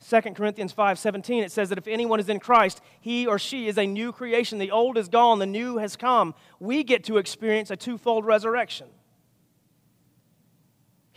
2 0.00 0.34
Corinthians 0.34 0.72
5:17 0.72 1.42
it 1.42 1.52
says 1.52 1.68
that 1.68 1.76
if 1.76 1.86
anyone 1.86 2.18
is 2.18 2.30
in 2.30 2.40
Christ, 2.40 2.80
he 2.98 3.26
or 3.26 3.38
she 3.38 3.68
is 3.68 3.76
a 3.76 3.86
new 3.86 4.10
creation. 4.10 4.56
The 4.58 4.70
old 4.70 4.96
is 4.96 5.10
gone, 5.10 5.38
the 5.38 5.44
new 5.44 5.76
has 5.76 5.96
come. 5.96 6.34
We 6.58 6.82
get 6.82 7.04
to 7.04 7.18
experience 7.18 7.70
a 7.70 7.76
twofold 7.76 8.24
resurrection. 8.24 8.88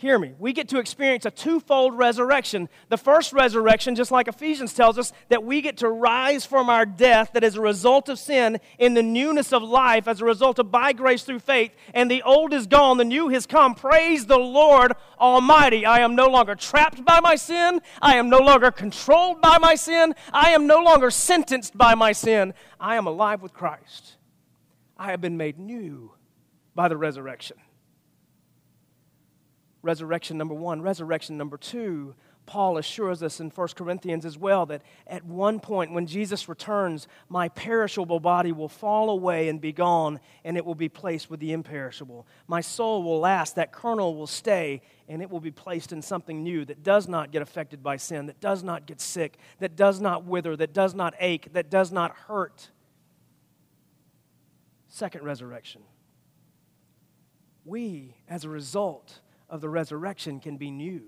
Hear 0.02 0.18
me. 0.18 0.34
We 0.36 0.52
get 0.52 0.68
to 0.70 0.80
experience 0.80 1.26
a 1.26 1.30
twofold 1.30 1.96
resurrection. 1.96 2.68
The 2.88 2.96
first 2.96 3.32
resurrection, 3.32 3.94
just 3.94 4.10
like 4.10 4.26
Ephesians 4.26 4.74
tells 4.74 4.98
us, 4.98 5.12
that 5.28 5.44
we 5.44 5.60
get 5.60 5.76
to 5.76 5.88
rise 5.88 6.44
from 6.44 6.68
our 6.68 6.84
death 6.84 7.30
that 7.34 7.44
is 7.44 7.54
a 7.54 7.60
result 7.60 8.08
of 8.08 8.18
sin 8.18 8.58
in 8.80 8.94
the 8.94 9.02
newness 9.04 9.52
of 9.52 9.62
life 9.62 10.08
as 10.08 10.20
a 10.20 10.24
result 10.24 10.58
of 10.58 10.72
by 10.72 10.92
grace 10.92 11.22
through 11.22 11.38
faith. 11.38 11.70
And 11.94 12.10
the 12.10 12.20
old 12.24 12.52
is 12.52 12.66
gone, 12.66 12.96
the 12.96 13.04
new 13.04 13.28
has 13.28 13.46
come. 13.46 13.76
Praise 13.76 14.26
the 14.26 14.40
Lord 14.40 14.92
Almighty. 15.20 15.86
I 15.86 16.00
am 16.00 16.16
no 16.16 16.26
longer 16.26 16.56
trapped 16.56 17.04
by 17.04 17.20
my 17.20 17.36
sin. 17.36 17.80
I 18.02 18.16
am 18.16 18.28
no 18.28 18.40
longer 18.40 18.72
controlled 18.72 19.40
by 19.40 19.58
my 19.58 19.76
sin. 19.76 20.16
I 20.32 20.50
am 20.50 20.66
no 20.66 20.80
longer 20.82 21.12
sentenced 21.12 21.78
by 21.78 21.94
my 21.94 22.10
sin. 22.10 22.54
I 22.80 22.96
am 22.96 23.06
alive 23.06 23.40
with 23.40 23.54
Christ. 23.54 24.16
I 24.98 25.12
have 25.12 25.20
been 25.20 25.36
made 25.36 25.60
new 25.60 26.14
by 26.74 26.88
the 26.88 26.96
resurrection 26.96 27.58
resurrection 29.82 30.38
number 30.38 30.54
one. 30.54 30.80
Resurrection 30.80 31.36
number 31.36 31.56
two, 31.56 32.14
Paul 32.46 32.78
assures 32.78 33.22
us 33.22 33.40
in 33.40 33.50
1 33.50 33.68
Corinthians 33.76 34.24
as 34.24 34.36
well 34.36 34.66
that 34.66 34.82
at 35.06 35.24
one 35.24 35.60
point 35.60 35.92
when 35.92 36.06
Jesus 36.06 36.48
returns, 36.48 37.06
my 37.28 37.48
perishable 37.48 38.18
body 38.18 38.52
will 38.52 38.68
fall 38.68 39.10
away 39.10 39.48
and 39.48 39.60
be 39.60 39.72
gone, 39.72 40.20
and 40.44 40.56
it 40.56 40.64
will 40.64 40.74
be 40.74 40.88
placed 40.88 41.30
with 41.30 41.40
the 41.40 41.52
imperishable. 41.52 42.26
My 42.48 42.60
soul 42.60 43.02
will 43.02 43.20
last, 43.20 43.56
that 43.56 43.72
kernel 43.72 44.16
will 44.16 44.26
stay, 44.26 44.82
and 45.08 45.22
it 45.22 45.30
will 45.30 45.40
be 45.40 45.52
placed 45.52 45.92
in 45.92 46.02
something 46.02 46.42
new 46.42 46.64
that 46.64 46.82
does 46.82 47.06
not 47.06 47.30
get 47.30 47.42
affected 47.42 47.82
by 47.82 47.96
sin, 47.96 48.26
that 48.26 48.40
does 48.40 48.62
not 48.62 48.86
get 48.86 49.00
sick, 49.00 49.38
that 49.60 49.76
does 49.76 50.00
not 50.00 50.24
wither, 50.24 50.56
that 50.56 50.72
does 50.72 50.94
not 50.94 51.14
ache, 51.20 51.52
that 51.52 51.70
does 51.70 51.92
not 51.92 52.12
hurt. 52.12 52.70
Second 54.88 55.24
resurrection 55.24 55.82
we, 57.64 58.16
as 58.28 58.44
a 58.44 58.48
result 58.48 59.20
of 59.52 59.60
the 59.60 59.68
resurrection, 59.68 60.40
can 60.40 60.56
be 60.56 60.72
new. 60.72 61.02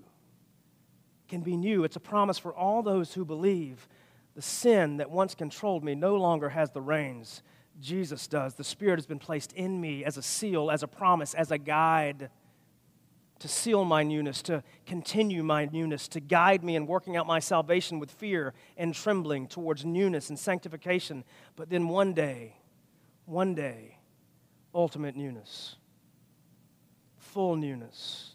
Can 1.27 1.41
be 1.41 1.57
new. 1.57 1.83
It's 1.83 1.97
a 1.97 1.99
promise 1.99 2.37
for 2.37 2.55
all 2.55 2.81
those 2.81 3.13
who 3.13 3.25
believe. 3.25 3.89
The 4.35 4.41
sin 4.41 4.97
that 4.97 5.11
once 5.11 5.35
controlled 5.35 5.83
me 5.83 5.95
no 5.95 6.15
longer 6.15 6.47
has 6.49 6.71
the 6.71 6.81
reins. 6.81 7.43
Jesus 7.81 8.27
does. 8.27 8.53
The 8.53 8.63
Spirit 8.63 8.97
has 8.99 9.05
been 9.05 9.19
placed 9.19 9.51
in 9.51 9.81
me 9.81 10.05
as 10.05 10.15
a 10.15 10.21
seal, 10.21 10.71
as 10.71 10.83
a 10.83 10.87
promise, 10.87 11.33
as 11.33 11.51
a 11.51 11.57
guide 11.57 12.29
to 13.39 13.47
seal 13.47 13.83
my 13.83 14.03
newness, 14.03 14.41
to 14.43 14.63
continue 14.85 15.43
my 15.43 15.65
newness, 15.65 16.07
to 16.09 16.19
guide 16.19 16.63
me 16.63 16.75
in 16.75 16.87
working 16.87 17.17
out 17.17 17.27
my 17.27 17.39
salvation 17.39 17.99
with 17.99 18.11
fear 18.11 18.53
and 18.77 18.93
trembling 18.93 19.47
towards 19.47 19.83
newness 19.83 20.29
and 20.29 20.39
sanctification. 20.39 21.23
But 21.55 21.69
then 21.69 21.89
one 21.89 22.13
day, 22.13 22.55
one 23.25 23.53
day, 23.53 23.97
ultimate 24.73 25.15
newness, 25.15 25.75
full 27.17 27.55
newness. 27.55 28.34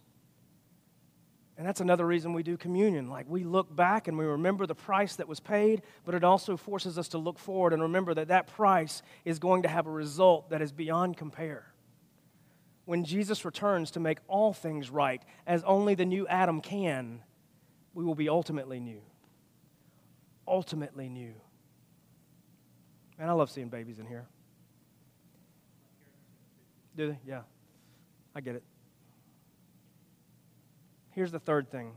And 1.61 1.69
that's 1.69 1.83
another 1.83 2.07
reason 2.07 2.33
we 2.33 2.43
do 2.43 2.57
communion. 2.57 3.11
Like 3.11 3.27
we 3.29 3.45
look 3.45 3.77
back 3.77 4.09
and 4.09 4.17
we 4.17 4.25
remember 4.25 4.67
the 4.67 4.75
price 4.75 5.17
that 5.17 5.29
was 5.29 5.41
paid, 5.41 5.83
but 6.07 6.15
it 6.15 6.25
also 6.25 6.57
forces 6.57 6.97
us 6.97 7.09
to 7.09 7.19
look 7.19 7.39
forward 7.39 7.75
and 7.75 7.83
remember 7.83 8.15
that 8.15 8.29
that 8.29 8.47
price 8.47 9.03
is 9.27 9.39
going 9.39 9.65
to 9.65 9.69
have 9.69 9.87
a 9.87 9.91
result 9.91 10.49
that 10.49 10.63
is 10.63 10.73
beyond 10.73 11.19
compare. 11.19 11.67
When 12.87 13.05
Jesus 13.05 13.45
returns 13.45 13.91
to 13.91 14.01
make 14.01 14.21
all 14.27 14.55
things 14.55 14.89
right, 14.89 15.23
as 15.47 15.63
only 15.65 15.95
the 15.95 16.07
new 16.07 16.27
Adam 16.29 16.63
can, 16.63 17.21
we 17.93 18.05
will 18.05 18.15
be 18.15 18.31
ultimately 18.31 18.81
new. 18.81 19.03
Ultimately 20.49 21.11
new. 21.11 21.35
Man, 23.19 23.29
I 23.29 23.33
love 23.33 23.51
seeing 23.51 23.69
babies 23.69 23.99
in 23.99 24.07
here. 24.07 24.27
Do 26.97 27.09
they? 27.09 27.19
Yeah. 27.27 27.43
I 28.35 28.41
get 28.41 28.55
it. 28.55 28.63
Here's 31.21 31.33
the 31.33 31.39
third 31.39 31.71
thing. 31.71 31.93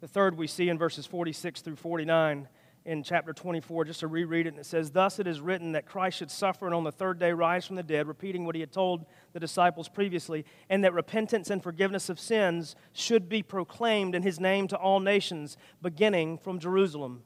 The 0.00 0.08
third 0.08 0.38
we 0.38 0.46
see 0.46 0.70
in 0.70 0.78
verses 0.78 1.04
46 1.04 1.60
through 1.60 1.76
49 1.76 2.48
in 2.86 3.02
chapter 3.02 3.34
24, 3.34 3.84
just 3.84 4.00
to 4.00 4.06
reread 4.06 4.46
it, 4.46 4.54
and 4.54 4.58
it 4.58 4.64
says, 4.64 4.90
Thus 4.90 5.18
it 5.18 5.26
is 5.26 5.42
written 5.42 5.72
that 5.72 5.84
Christ 5.84 6.16
should 6.16 6.30
suffer 6.30 6.64
and 6.64 6.74
on 6.74 6.84
the 6.84 6.90
third 6.90 7.18
day 7.18 7.32
rise 7.34 7.66
from 7.66 7.76
the 7.76 7.82
dead, 7.82 8.08
repeating 8.08 8.46
what 8.46 8.54
he 8.54 8.62
had 8.62 8.72
told 8.72 9.04
the 9.34 9.40
disciples 9.40 9.90
previously, 9.90 10.46
and 10.70 10.82
that 10.82 10.94
repentance 10.94 11.50
and 11.50 11.62
forgiveness 11.62 12.08
of 12.08 12.18
sins 12.18 12.74
should 12.94 13.28
be 13.28 13.42
proclaimed 13.42 14.14
in 14.14 14.22
his 14.22 14.40
name 14.40 14.66
to 14.68 14.76
all 14.78 15.00
nations, 15.00 15.58
beginning 15.82 16.38
from 16.38 16.58
Jerusalem. 16.58 17.24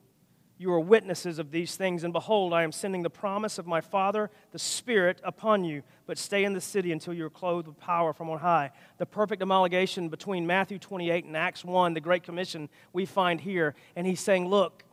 You 0.56 0.72
are 0.72 0.80
witnesses 0.80 1.40
of 1.40 1.50
these 1.50 1.74
things, 1.74 2.04
and 2.04 2.12
behold, 2.12 2.52
I 2.52 2.62
am 2.62 2.70
sending 2.70 3.02
the 3.02 3.10
promise 3.10 3.58
of 3.58 3.66
my 3.66 3.80
Father, 3.80 4.30
the 4.52 4.58
Spirit, 4.58 5.20
upon 5.24 5.64
you. 5.64 5.82
But 6.06 6.16
stay 6.16 6.44
in 6.44 6.52
the 6.52 6.60
city 6.60 6.92
until 6.92 7.12
you 7.12 7.26
are 7.26 7.30
clothed 7.30 7.66
with 7.66 7.80
power 7.80 8.12
from 8.12 8.30
on 8.30 8.38
high. 8.38 8.70
The 8.98 9.06
perfect 9.06 9.42
homologation 9.42 10.10
between 10.10 10.46
Matthew 10.46 10.78
28 10.78 11.24
and 11.24 11.36
Acts 11.36 11.64
1, 11.64 11.94
the 11.94 12.00
Great 12.00 12.22
Commission, 12.22 12.68
we 12.92 13.04
find 13.04 13.40
here. 13.40 13.74
And 13.96 14.06
he's 14.06 14.20
saying, 14.20 14.48
Look, 14.48 14.84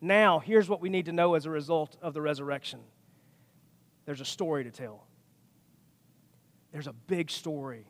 now 0.00 0.40
here's 0.40 0.68
what 0.68 0.80
we 0.80 0.88
need 0.88 1.06
to 1.06 1.12
know 1.12 1.34
as 1.34 1.46
a 1.46 1.50
result 1.50 1.96
of 2.02 2.12
the 2.12 2.22
resurrection 2.22 2.80
there's 4.06 4.20
a 4.20 4.24
story 4.24 4.62
to 4.64 4.70
tell. 4.70 5.04
There's 6.72 6.86
a 6.86 6.92
big 6.92 7.30
story 7.30 7.86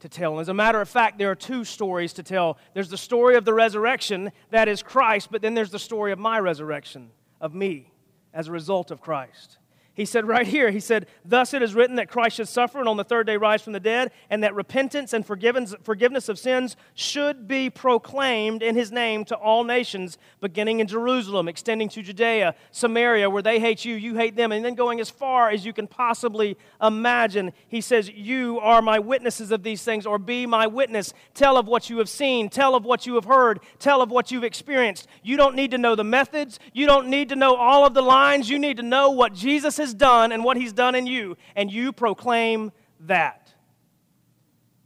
to 0.00 0.08
tell. 0.08 0.32
And 0.32 0.40
as 0.40 0.48
a 0.48 0.54
matter 0.54 0.80
of 0.80 0.88
fact, 0.88 1.18
there 1.18 1.30
are 1.30 1.36
two 1.36 1.64
stories 1.64 2.12
to 2.14 2.22
tell. 2.22 2.58
There's 2.74 2.88
the 2.90 2.98
story 2.98 3.36
of 3.36 3.44
the 3.44 3.54
resurrection, 3.54 4.32
that 4.50 4.68
is 4.68 4.82
Christ, 4.82 5.28
but 5.30 5.42
then 5.42 5.54
there's 5.54 5.70
the 5.70 5.78
story 5.78 6.12
of 6.12 6.18
my 6.18 6.38
resurrection, 6.40 7.10
of 7.40 7.54
me, 7.54 7.92
as 8.34 8.48
a 8.48 8.52
result 8.52 8.90
of 8.90 9.00
Christ. 9.00 9.58
He 10.00 10.06
said 10.06 10.26
right 10.26 10.46
here, 10.46 10.70
he 10.70 10.80
said, 10.80 11.08
Thus 11.26 11.52
it 11.52 11.60
is 11.60 11.74
written 11.74 11.96
that 11.96 12.08
Christ 12.08 12.36
should 12.36 12.48
suffer 12.48 12.78
and 12.78 12.88
on 12.88 12.96
the 12.96 13.04
third 13.04 13.26
day 13.26 13.36
rise 13.36 13.60
from 13.60 13.74
the 13.74 13.80
dead, 13.80 14.12
and 14.30 14.42
that 14.42 14.54
repentance 14.54 15.12
and 15.12 15.26
forgiveness 15.26 16.28
of 16.30 16.38
sins 16.38 16.74
should 16.94 17.46
be 17.46 17.68
proclaimed 17.68 18.62
in 18.62 18.76
his 18.76 18.90
name 18.90 19.26
to 19.26 19.36
all 19.36 19.62
nations, 19.62 20.16
beginning 20.40 20.80
in 20.80 20.86
Jerusalem, 20.86 21.48
extending 21.48 21.90
to 21.90 22.00
Judea, 22.00 22.54
Samaria, 22.70 23.28
where 23.28 23.42
they 23.42 23.60
hate 23.60 23.84
you, 23.84 23.94
you 23.94 24.14
hate 24.14 24.36
them, 24.36 24.52
and 24.52 24.64
then 24.64 24.74
going 24.74 25.00
as 25.00 25.10
far 25.10 25.50
as 25.50 25.66
you 25.66 25.74
can 25.74 25.86
possibly 25.86 26.56
imagine. 26.80 27.52
He 27.68 27.82
says, 27.82 28.08
You 28.08 28.58
are 28.60 28.80
my 28.80 28.98
witnesses 28.98 29.50
of 29.50 29.62
these 29.62 29.82
things, 29.82 30.06
or 30.06 30.18
be 30.18 30.46
my 30.46 30.66
witness. 30.66 31.12
Tell 31.34 31.58
of 31.58 31.66
what 31.66 31.90
you 31.90 31.98
have 31.98 32.08
seen, 32.08 32.48
tell 32.48 32.74
of 32.74 32.86
what 32.86 33.04
you 33.06 33.16
have 33.16 33.26
heard, 33.26 33.60
tell 33.78 34.00
of 34.00 34.10
what 34.10 34.30
you've 34.30 34.44
experienced. 34.44 35.08
You 35.22 35.36
don't 35.36 35.56
need 35.56 35.72
to 35.72 35.78
know 35.78 35.94
the 35.94 36.04
methods, 36.04 36.58
you 36.72 36.86
don't 36.86 37.08
need 37.08 37.28
to 37.28 37.36
know 37.36 37.54
all 37.54 37.84
of 37.84 37.92
the 37.92 38.00
lines, 38.00 38.48
you 38.48 38.58
need 38.58 38.78
to 38.78 38.82
know 38.82 39.10
what 39.10 39.34
Jesus 39.34 39.76
has 39.76 39.89
has 39.90 39.94
done 39.94 40.32
and 40.32 40.44
what 40.44 40.56
he's 40.56 40.72
done 40.72 40.94
in 40.94 41.06
you, 41.06 41.36
and 41.56 41.70
you 41.70 41.92
proclaim 41.92 42.72
that. 43.00 43.52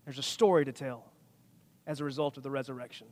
There's 0.04 0.18
a 0.18 0.22
story 0.22 0.64
to 0.64 0.72
tell 0.72 1.04
as 1.86 2.00
a 2.00 2.04
result 2.04 2.36
of 2.36 2.42
the 2.42 2.50
resurrection. 2.50 3.06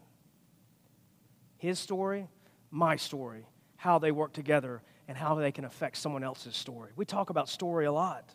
His 1.59 1.79
story, 1.79 2.29
my 2.71 2.97
story, 2.97 3.47
how 3.77 3.99
they 3.99 4.11
work 4.11 4.33
together, 4.33 4.83
and 5.09 5.17
how 5.17 5.35
they 5.35 5.53
can 5.53 5.65
affect 5.65 5.97
someone 5.97 6.25
else's 6.25 6.57
story. 6.57 6.93
We 6.97 7.05
talk 7.05 7.31
about 7.31 7.49
story 7.49 7.87
a 7.87 7.93
lot. 7.93 8.35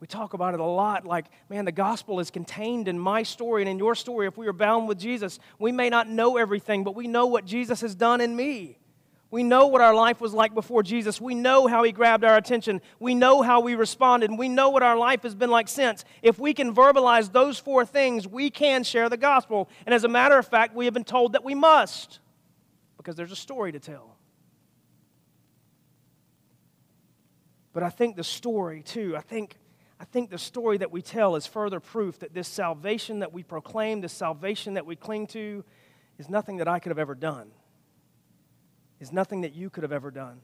We 0.00 0.06
talk 0.06 0.34
about 0.34 0.54
it 0.54 0.60
a 0.60 0.64
lot 0.64 1.06
like, 1.06 1.26
man, 1.48 1.64
the 1.64 1.72
gospel 1.72 2.20
is 2.20 2.30
contained 2.30 2.88
in 2.88 2.98
my 2.98 3.22
story 3.22 3.62
and 3.62 3.68
in 3.68 3.78
your 3.78 3.94
story. 3.94 4.26
If 4.26 4.36
we 4.36 4.46
are 4.48 4.52
bound 4.52 4.88
with 4.88 4.98
Jesus, 4.98 5.38
we 5.58 5.72
may 5.72 5.90
not 5.90 6.08
know 6.08 6.36
everything, 6.36 6.84
but 6.84 6.94
we 6.94 7.06
know 7.06 7.26
what 7.26 7.44
Jesus 7.44 7.80
has 7.80 7.94
done 7.94 8.20
in 8.20 8.34
me. 8.34 8.78
We 9.32 9.42
know 9.42 9.66
what 9.68 9.80
our 9.80 9.94
life 9.94 10.20
was 10.20 10.34
like 10.34 10.52
before 10.52 10.82
Jesus. 10.82 11.18
We 11.18 11.34
know 11.34 11.66
how 11.66 11.82
he 11.84 11.90
grabbed 11.90 12.22
our 12.22 12.36
attention. 12.36 12.82
We 13.00 13.14
know 13.14 13.40
how 13.40 13.60
we 13.60 13.74
responded. 13.74 14.30
We 14.30 14.50
know 14.50 14.68
what 14.68 14.82
our 14.82 14.96
life 14.96 15.22
has 15.22 15.34
been 15.34 15.48
like 15.48 15.68
since. 15.68 16.04
If 16.20 16.38
we 16.38 16.52
can 16.52 16.74
verbalize 16.74 17.32
those 17.32 17.58
four 17.58 17.86
things, 17.86 18.28
we 18.28 18.50
can 18.50 18.84
share 18.84 19.08
the 19.08 19.16
gospel. 19.16 19.70
And 19.86 19.94
as 19.94 20.04
a 20.04 20.08
matter 20.08 20.38
of 20.38 20.46
fact, 20.46 20.74
we 20.74 20.84
have 20.84 20.92
been 20.92 21.02
told 21.02 21.32
that 21.32 21.44
we 21.44 21.54
must 21.54 22.20
because 22.98 23.16
there's 23.16 23.32
a 23.32 23.36
story 23.36 23.72
to 23.72 23.80
tell. 23.80 24.18
But 27.72 27.82
I 27.82 27.88
think 27.88 28.16
the 28.16 28.24
story, 28.24 28.82
too, 28.82 29.16
I 29.16 29.22
think, 29.22 29.56
I 29.98 30.04
think 30.04 30.28
the 30.28 30.36
story 30.36 30.76
that 30.76 30.92
we 30.92 31.00
tell 31.00 31.36
is 31.36 31.46
further 31.46 31.80
proof 31.80 32.18
that 32.18 32.34
this 32.34 32.48
salvation 32.48 33.20
that 33.20 33.32
we 33.32 33.42
proclaim, 33.42 34.02
this 34.02 34.12
salvation 34.12 34.74
that 34.74 34.84
we 34.84 34.94
cling 34.94 35.26
to, 35.28 35.64
is 36.18 36.28
nothing 36.28 36.58
that 36.58 36.68
I 36.68 36.80
could 36.80 36.90
have 36.90 36.98
ever 36.98 37.14
done 37.14 37.50
is 39.02 39.12
nothing 39.12 39.40
that 39.40 39.52
you 39.52 39.68
could 39.68 39.82
have 39.82 39.90
ever 39.90 40.12
done. 40.12 40.40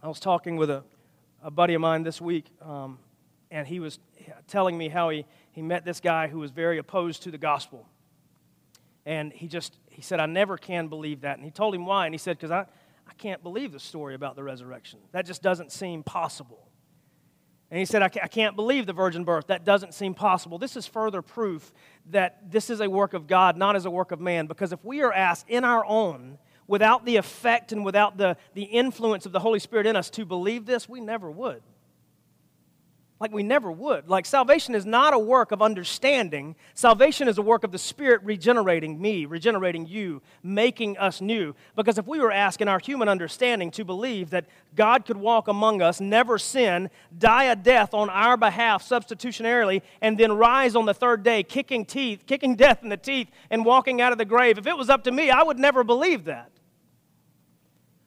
I 0.00 0.06
was 0.06 0.20
talking 0.20 0.56
with 0.56 0.70
a, 0.70 0.84
a 1.42 1.50
buddy 1.50 1.74
of 1.74 1.80
mine 1.80 2.04
this 2.04 2.20
week, 2.20 2.46
um, 2.62 3.00
and 3.50 3.66
he 3.66 3.80
was 3.80 3.98
telling 4.46 4.78
me 4.78 4.88
how 4.88 5.08
he, 5.08 5.26
he 5.50 5.62
met 5.62 5.84
this 5.84 5.98
guy 5.98 6.28
who 6.28 6.38
was 6.38 6.52
very 6.52 6.78
opposed 6.78 7.24
to 7.24 7.32
the 7.32 7.38
gospel. 7.38 7.84
And 9.04 9.32
he 9.32 9.48
just, 9.48 9.76
he 9.90 10.00
said, 10.00 10.20
I 10.20 10.26
never 10.26 10.56
can 10.56 10.86
believe 10.86 11.22
that. 11.22 11.38
And 11.38 11.44
he 11.44 11.50
told 11.50 11.74
him 11.74 11.86
why. 11.86 12.06
And 12.06 12.14
he 12.14 12.18
said, 12.18 12.36
because 12.36 12.52
I, 12.52 12.66
I 13.08 13.14
can't 13.18 13.42
believe 13.42 13.72
the 13.72 13.80
story 13.80 14.14
about 14.14 14.36
the 14.36 14.44
resurrection. 14.44 15.00
That 15.10 15.26
just 15.26 15.42
doesn't 15.42 15.72
seem 15.72 16.04
possible. 16.04 16.68
And 17.68 17.80
he 17.80 17.84
said, 17.84 18.00
I 18.00 18.08
can't 18.08 18.54
believe 18.54 18.86
the 18.86 18.92
virgin 18.92 19.24
birth. 19.24 19.48
That 19.48 19.64
doesn't 19.64 19.92
seem 19.92 20.14
possible. 20.14 20.56
This 20.56 20.76
is 20.76 20.86
further 20.86 21.20
proof 21.20 21.72
that 22.10 22.48
this 22.48 22.70
is 22.70 22.80
a 22.80 22.88
work 22.88 23.12
of 23.12 23.26
God, 23.26 23.56
not 23.56 23.74
as 23.74 23.86
a 23.86 23.90
work 23.90 24.12
of 24.12 24.20
man. 24.20 24.46
Because 24.46 24.72
if 24.72 24.84
we 24.84 25.02
are 25.02 25.12
asked 25.12 25.48
in 25.48 25.64
our 25.64 25.84
own 25.84 26.38
without 26.68 27.04
the 27.04 27.16
effect 27.16 27.72
and 27.72 27.84
without 27.84 28.16
the, 28.16 28.36
the 28.54 28.64
influence 28.64 29.26
of 29.26 29.32
the 29.32 29.40
Holy 29.40 29.58
Spirit 29.58 29.86
in 29.86 29.96
us 29.96 30.10
to 30.10 30.24
believe 30.24 30.66
this, 30.66 30.88
we 30.88 31.00
never 31.00 31.30
would. 31.30 31.62
Like 33.18 33.32
we 33.32 33.42
never 33.42 33.72
would. 33.72 34.10
Like 34.10 34.26
salvation 34.26 34.74
is 34.74 34.84
not 34.84 35.14
a 35.14 35.18
work 35.18 35.50
of 35.50 35.62
understanding. 35.62 36.54
Salvation 36.74 37.28
is 37.28 37.38
a 37.38 37.42
work 37.42 37.64
of 37.64 37.72
the 37.72 37.78
Spirit 37.78 38.20
regenerating 38.24 39.00
me, 39.00 39.24
regenerating 39.24 39.86
you, 39.86 40.20
making 40.42 40.98
us 40.98 41.22
new. 41.22 41.54
Because 41.74 41.96
if 41.96 42.06
we 42.06 42.18
were 42.18 42.30
asking 42.30 42.68
our 42.68 42.78
human 42.78 43.08
understanding 43.08 43.70
to 43.70 43.86
believe 43.86 44.30
that 44.30 44.44
God 44.74 45.06
could 45.06 45.16
walk 45.16 45.48
among 45.48 45.80
us, 45.80 45.98
never 45.98 46.36
sin, 46.36 46.90
die 47.18 47.44
a 47.44 47.56
death 47.56 47.94
on 47.94 48.10
our 48.10 48.36
behalf 48.36 48.86
substitutionarily, 48.86 49.80
and 50.02 50.18
then 50.18 50.32
rise 50.32 50.76
on 50.76 50.84
the 50.84 50.92
third 50.92 51.22
day, 51.22 51.42
kicking 51.42 51.86
teeth, 51.86 52.26
kicking 52.26 52.54
death 52.54 52.82
in 52.82 52.90
the 52.90 52.98
teeth, 52.98 53.30
and 53.48 53.64
walking 53.64 54.02
out 54.02 54.12
of 54.12 54.18
the 54.18 54.26
grave, 54.26 54.58
if 54.58 54.66
it 54.66 54.76
was 54.76 54.90
up 54.90 55.04
to 55.04 55.10
me, 55.10 55.30
I 55.30 55.42
would 55.42 55.58
never 55.58 55.82
believe 55.84 56.24
that. 56.24 56.50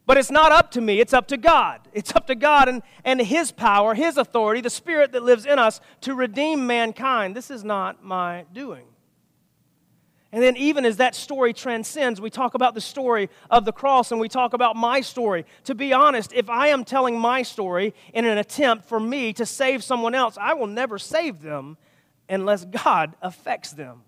But 0.09 0.17
it's 0.17 0.31
not 0.31 0.51
up 0.51 0.71
to 0.71 0.81
me, 0.81 0.99
it's 0.99 1.13
up 1.13 1.27
to 1.27 1.37
God. 1.37 1.81
It's 1.93 2.15
up 2.15 2.25
to 2.25 2.33
God 2.33 2.67
and, 2.67 2.81
and 3.05 3.21
His 3.21 3.51
power, 3.51 3.93
His 3.93 4.17
authority, 4.17 4.59
the 4.59 4.71
Spirit 4.71 5.11
that 5.11 5.21
lives 5.21 5.45
in 5.45 5.59
us 5.59 5.79
to 6.01 6.15
redeem 6.15 6.65
mankind. 6.65 7.35
This 7.35 7.51
is 7.51 7.63
not 7.63 8.03
my 8.03 8.45
doing. 8.51 8.87
And 10.31 10.41
then, 10.41 10.57
even 10.57 10.83
as 10.83 10.97
that 10.97 11.13
story 11.13 11.53
transcends, 11.53 12.19
we 12.19 12.31
talk 12.31 12.55
about 12.55 12.73
the 12.73 12.81
story 12.81 13.29
of 13.51 13.65
the 13.65 13.71
cross 13.71 14.11
and 14.11 14.19
we 14.19 14.27
talk 14.27 14.53
about 14.53 14.75
my 14.75 15.01
story. 15.01 15.45
To 15.65 15.75
be 15.75 15.93
honest, 15.93 16.33
if 16.33 16.49
I 16.49 16.69
am 16.69 16.85
telling 16.85 17.19
my 17.19 17.43
story 17.43 17.93
in 18.11 18.25
an 18.25 18.39
attempt 18.39 18.85
for 18.85 18.99
me 18.99 19.31
to 19.33 19.45
save 19.45 19.83
someone 19.83 20.15
else, 20.15 20.39
I 20.41 20.55
will 20.55 20.65
never 20.65 20.97
save 20.97 21.43
them 21.43 21.77
unless 22.27 22.65
God 22.65 23.15
affects 23.21 23.73
them. 23.73 24.01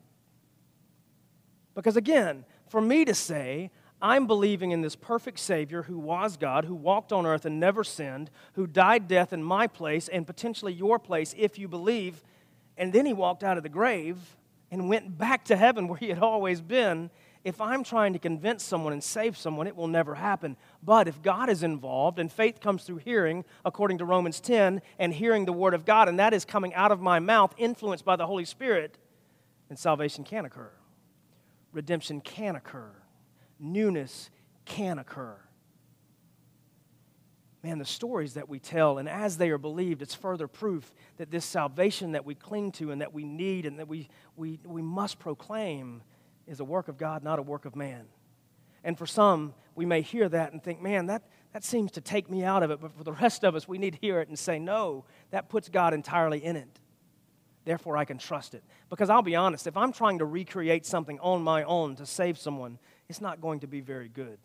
Because 1.75 1.95
again, 1.95 2.43
for 2.69 2.81
me 2.81 3.05
to 3.05 3.13
say, 3.13 3.69
I'm 4.01 4.25
believing 4.25 4.71
in 4.71 4.81
this 4.81 4.95
perfect 4.95 5.39
Savior 5.39 5.83
who 5.83 5.99
was 5.99 6.35
God, 6.35 6.65
who 6.65 6.73
walked 6.73 7.13
on 7.13 7.25
earth 7.25 7.45
and 7.45 7.59
never 7.59 7.83
sinned, 7.83 8.31
who 8.53 8.65
died 8.65 9.07
death 9.07 9.31
in 9.31 9.43
my 9.43 9.67
place 9.67 10.07
and 10.07 10.25
potentially 10.25 10.73
your 10.73 10.97
place 10.97 11.35
if 11.37 11.59
you 11.59 11.67
believe. 11.67 12.23
And 12.77 12.91
then 12.91 13.05
he 13.05 13.13
walked 13.13 13.43
out 13.43 13.57
of 13.57 13.63
the 13.63 13.69
grave 13.69 14.17
and 14.71 14.89
went 14.89 15.17
back 15.17 15.45
to 15.45 15.55
heaven 15.55 15.87
where 15.87 15.97
he 15.97 16.09
had 16.09 16.19
always 16.19 16.61
been. 16.61 17.11
If 17.43 17.61
I'm 17.61 17.83
trying 17.83 18.13
to 18.13 18.19
convince 18.19 18.63
someone 18.63 18.93
and 18.93 19.03
save 19.03 19.37
someone, 19.37 19.67
it 19.67 19.75
will 19.75 19.87
never 19.87 20.15
happen. 20.15 20.57
But 20.81 21.07
if 21.07 21.21
God 21.21 21.49
is 21.49 21.61
involved 21.61 22.17
and 22.17 22.31
faith 22.31 22.59
comes 22.59 22.83
through 22.83 22.97
hearing, 22.97 23.45
according 23.65 23.99
to 23.99 24.05
Romans 24.05 24.39
10, 24.39 24.81
and 24.97 25.13
hearing 25.13 25.45
the 25.45 25.53
Word 25.53 25.73
of 25.73 25.85
God, 25.85 26.07
and 26.07 26.19
that 26.19 26.33
is 26.33 26.45
coming 26.45 26.73
out 26.73 26.91
of 26.91 27.01
my 27.01 27.19
mouth, 27.19 27.53
influenced 27.57 28.05
by 28.05 28.15
the 28.15 28.27
Holy 28.27 28.45
Spirit, 28.45 28.97
then 29.69 29.77
salvation 29.77 30.23
can 30.23 30.45
occur. 30.45 30.71
Redemption 31.73 32.21
can 32.21 32.55
occur 32.55 33.00
newness 33.61 34.29
can 34.65 34.99
occur. 34.99 35.37
Man, 37.63 37.77
the 37.77 37.85
stories 37.85 38.33
that 38.33 38.49
we 38.49 38.59
tell, 38.59 38.97
and 38.97 39.07
as 39.07 39.37
they 39.37 39.51
are 39.51 39.59
believed, 39.59 40.01
it's 40.01 40.15
further 40.15 40.47
proof 40.47 40.91
that 41.17 41.29
this 41.29 41.45
salvation 41.45 42.13
that 42.13 42.25
we 42.25 42.33
cling 42.33 42.71
to 42.73 42.89
and 42.89 43.01
that 43.01 43.13
we 43.13 43.23
need 43.23 43.67
and 43.67 43.77
that 43.77 43.87
we, 43.87 44.09
we, 44.35 44.59
we 44.65 44.81
must 44.81 45.19
proclaim 45.19 46.01
is 46.47 46.59
a 46.59 46.65
work 46.65 46.87
of 46.87 46.97
God, 46.97 47.23
not 47.23 47.37
a 47.37 47.43
work 47.43 47.65
of 47.65 47.75
man. 47.75 48.07
And 48.83 48.97
for 48.97 49.05
some, 49.05 49.53
we 49.75 49.85
may 49.85 50.01
hear 50.01 50.27
that 50.27 50.53
and 50.53 50.63
think, 50.63 50.81
man, 50.81 51.05
that, 51.05 51.21
that 51.53 51.63
seems 51.63 51.91
to 51.91 52.01
take 52.01 52.31
me 52.31 52.43
out 52.43 52.63
of 52.63 52.71
it. 52.71 52.81
But 52.81 52.97
for 52.97 53.03
the 53.03 53.13
rest 53.13 53.43
of 53.43 53.55
us, 53.55 53.67
we 53.67 53.77
need 53.77 53.93
to 53.93 53.99
hear 54.01 54.21
it 54.21 54.27
and 54.27 54.39
say, 54.39 54.57
no, 54.57 55.05
that 55.29 55.49
puts 55.49 55.69
God 55.69 55.93
entirely 55.93 56.43
in 56.43 56.55
it. 56.55 56.79
Therefore, 57.63 57.95
I 57.95 58.05
can 58.05 58.17
trust 58.17 58.55
it. 58.55 58.63
Because 58.89 59.11
I'll 59.11 59.21
be 59.21 59.35
honest, 59.35 59.67
if 59.67 59.77
I'm 59.77 59.93
trying 59.93 60.17
to 60.17 60.25
recreate 60.25 60.83
something 60.85 61.19
on 61.19 61.43
my 61.43 61.63
own 61.63 61.95
to 61.97 62.07
save 62.07 62.39
someone, 62.39 62.79
it's 63.11 63.19
not 63.19 63.41
going 63.41 63.59
to 63.59 63.67
be 63.67 63.81
very 63.81 64.07
good. 64.07 64.39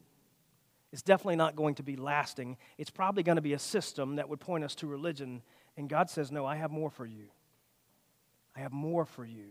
It's 0.93 1.01
definitely 1.01 1.37
not 1.37 1.55
going 1.55 1.77
to 1.77 1.85
be 1.85 1.95
lasting. 1.95 2.57
It's 2.79 2.91
probably 2.91 3.23
going 3.23 3.37
to 3.37 3.43
be 3.43 3.53
a 3.53 3.61
system 3.61 4.17
that 4.17 4.29
would 4.29 4.41
point 4.41 4.65
us 4.65 4.75
to 4.77 4.89
religion. 4.89 5.43
And 5.77 5.89
God 5.89 6.11
says, 6.11 6.33
No, 6.33 6.45
I 6.45 6.57
have 6.57 6.73
more 6.73 6.91
for 6.91 7.07
you. 7.07 7.29
I 8.57 8.61
have 8.61 8.73
more 8.73 9.05
for 9.05 9.25
you. 9.25 9.51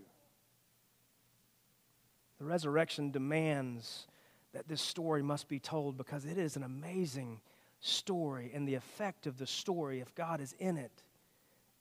The 2.40 2.44
resurrection 2.44 3.10
demands 3.10 4.06
that 4.52 4.68
this 4.68 4.82
story 4.82 5.24
must 5.24 5.48
be 5.48 5.60
told 5.60 5.96
because 5.96 6.26
it 6.26 6.38
is 6.38 6.58
an 6.58 6.64
amazing 6.64 7.40
story. 7.80 8.52
And 8.54 8.68
the 8.68 8.76
effect 8.76 9.28
of 9.28 9.38
the 9.38 9.48
story, 9.48 10.02
if 10.02 10.14
God 10.14 10.42
is 10.42 10.54
in 10.60 10.76
it, 10.76 11.04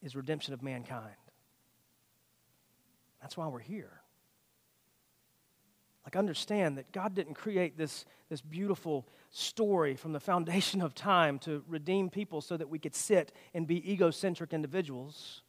is 0.04 0.14
redemption 0.14 0.54
of 0.54 0.62
mankind. 0.62 1.16
That's 3.20 3.36
why 3.36 3.48
we're 3.48 3.58
here. 3.58 4.03
Like, 6.04 6.16
understand 6.16 6.76
that 6.76 6.92
God 6.92 7.14
didn't 7.14 7.34
create 7.34 7.78
this, 7.78 8.04
this 8.28 8.42
beautiful 8.42 9.06
story 9.30 9.96
from 9.96 10.12
the 10.12 10.20
foundation 10.20 10.82
of 10.82 10.94
time 10.94 11.38
to 11.40 11.64
redeem 11.66 12.10
people 12.10 12.40
so 12.40 12.56
that 12.56 12.68
we 12.68 12.78
could 12.78 12.94
sit 12.94 13.32
and 13.54 13.66
be 13.66 13.90
egocentric 13.90 14.52
individuals. 14.52 15.42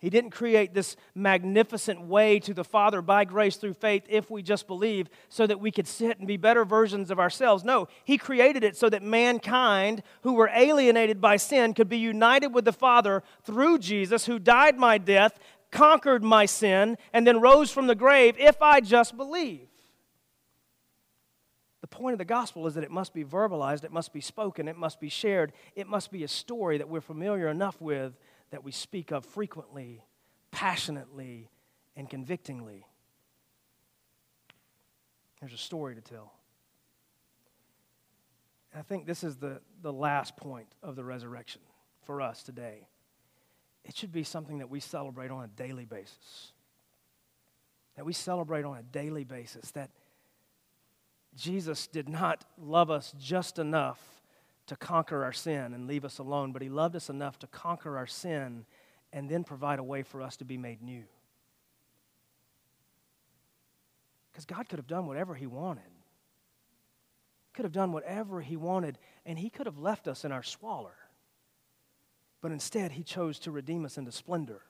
He 0.00 0.08
didn't 0.08 0.30
create 0.30 0.72
this 0.72 0.96
magnificent 1.14 2.00
way 2.00 2.40
to 2.40 2.54
the 2.54 2.64
Father 2.64 3.02
by 3.02 3.26
grace 3.26 3.56
through 3.56 3.74
faith 3.74 4.04
if 4.08 4.30
we 4.30 4.42
just 4.42 4.66
believe 4.66 5.10
so 5.28 5.46
that 5.46 5.60
we 5.60 5.70
could 5.70 5.86
sit 5.86 6.18
and 6.18 6.26
be 6.26 6.38
better 6.38 6.64
versions 6.64 7.10
of 7.10 7.20
ourselves. 7.20 7.64
No, 7.64 7.86
He 8.04 8.16
created 8.16 8.64
it 8.64 8.78
so 8.78 8.88
that 8.88 9.02
mankind, 9.02 10.02
who 10.22 10.32
were 10.32 10.50
alienated 10.54 11.20
by 11.20 11.36
sin, 11.36 11.74
could 11.74 11.90
be 11.90 11.98
united 11.98 12.48
with 12.48 12.64
the 12.64 12.72
Father 12.72 13.22
through 13.44 13.78
Jesus, 13.78 14.24
who 14.24 14.38
died 14.38 14.78
my 14.78 14.96
death, 14.96 15.38
conquered 15.70 16.22
my 16.22 16.46
sin, 16.46 16.98
and 17.12 17.26
then 17.26 17.40
rose 17.40 17.70
from 17.70 17.86
the 17.86 17.94
grave 17.94 18.36
if 18.38 18.60
I 18.60 18.80
just 18.80 19.16
believe. 19.16 19.68
The 21.80 21.86
point 21.86 22.12
of 22.12 22.18
the 22.18 22.24
gospel 22.24 22.66
is 22.66 22.74
that 22.74 22.84
it 22.84 22.90
must 22.90 23.14
be 23.14 23.24
verbalized, 23.24 23.84
it 23.84 23.92
must 23.92 24.12
be 24.12 24.20
spoken, 24.20 24.68
it 24.68 24.76
must 24.76 25.00
be 25.00 25.08
shared, 25.08 25.52
it 25.74 25.86
must 25.86 26.10
be 26.10 26.24
a 26.24 26.28
story 26.28 26.78
that 26.78 26.88
we're 26.88 27.00
familiar 27.00 27.48
enough 27.48 27.80
with 27.80 28.18
that 28.50 28.64
we 28.64 28.72
speak 28.72 29.10
of 29.12 29.24
frequently, 29.24 30.04
passionately, 30.50 31.50
and 31.96 32.08
convictingly. 32.08 32.86
There's 35.40 35.52
a 35.52 35.58
story 35.58 35.94
to 35.94 36.00
tell. 36.00 36.34
I 38.76 38.82
think 38.82 39.06
this 39.06 39.24
is 39.24 39.36
the, 39.36 39.60
the 39.82 39.92
last 39.92 40.36
point 40.36 40.68
of 40.82 40.96
the 40.96 41.04
resurrection 41.04 41.62
for 42.04 42.20
us 42.20 42.42
today 42.42 42.86
it 43.84 43.96
should 43.96 44.12
be 44.12 44.24
something 44.24 44.58
that 44.58 44.70
we 44.70 44.80
celebrate 44.80 45.30
on 45.30 45.44
a 45.44 45.48
daily 45.48 45.84
basis. 45.84 46.52
That 47.96 48.04
we 48.04 48.12
celebrate 48.12 48.64
on 48.64 48.76
a 48.76 48.82
daily 48.82 49.24
basis. 49.24 49.70
That 49.72 49.90
Jesus 51.34 51.86
did 51.86 52.08
not 52.08 52.44
love 52.58 52.90
us 52.90 53.14
just 53.18 53.58
enough 53.58 54.00
to 54.66 54.76
conquer 54.76 55.24
our 55.24 55.32
sin 55.32 55.74
and 55.74 55.86
leave 55.86 56.04
us 56.04 56.18
alone, 56.18 56.52
but 56.52 56.62
He 56.62 56.68
loved 56.68 56.94
us 56.94 57.10
enough 57.10 57.38
to 57.40 57.46
conquer 57.46 57.96
our 57.96 58.06
sin 58.06 58.64
and 59.12 59.28
then 59.28 59.42
provide 59.42 59.78
a 59.78 59.82
way 59.82 60.02
for 60.02 60.22
us 60.22 60.36
to 60.36 60.44
be 60.44 60.56
made 60.56 60.82
new. 60.82 61.02
Because 64.30 64.44
God 64.44 64.68
could 64.68 64.78
have 64.78 64.86
done 64.86 65.06
whatever 65.06 65.34
He 65.34 65.46
wanted. 65.46 65.82
Could 67.52 67.64
have 67.64 67.72
done 67.72 67.90
whatever 67.92 68.40
He 68.40 68.56
wanted, 68.56 68.98
and 69.26 69.38
He 69.38 69.50
could 69.50 69.66
have 69.66 69.78
left 69.78 70.06
us 70.06 70.24
in 70.24 70.30
our 70.30 70.44
squalor. 70.44 70.94
But 72.40 72.52
instead, 72.52 72.92
he 72.92 73.02
chose 73.02 73.38
to 73.40 73.50
redeem 73.50 73.84
us 73.84 73.98
into 73.98 74.12
splendor, 74.12 74.62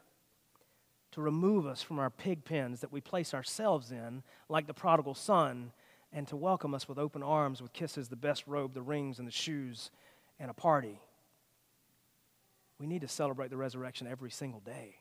to 1.12 1.20
remove 1.20 1.66
us 1.66 1.82
from 1.82 1.98
our 1.98 2.10
pig 2.10 2.44
pens 2.44 2.80
that 2.80 2.92
we 2.92 3.00
place 3.00 3.32
ourselves 3.32 3.92
in, 3.92 4.22
like 4.48 4.66
the 4.66 4.74
prodigal 4.74 5.14
son, 5.14 5.72
and 6.12 6.26
to 6.28 6.36
welcome 6.36 6.74
us 6.74 6.88
with 6.88 6.98
open 6.98 7.22
arms, 7.22 7.62
with 7.62 7.72
kisses, 7.72 8.08
the 8.08 8.16
best 8.16 8.44
robe, 8.46 8.74
the 8.74 8.82
rings, 8.82 9.18
and 9.18 9.28
the 9.28 9.32
shoes, 9.32 9.90
and 10.38 10.50
a 10.50 10.54
party. 10.54 11.00
We 12.78 12.86
need 12.86 13.02
to 13.02 13.08
celebrate 13.08 13.50
the 13.50 13.56
resurrection 13.56 14.06
every 14.06 14.30
single 14.30 14.60
day. 14.60 14.96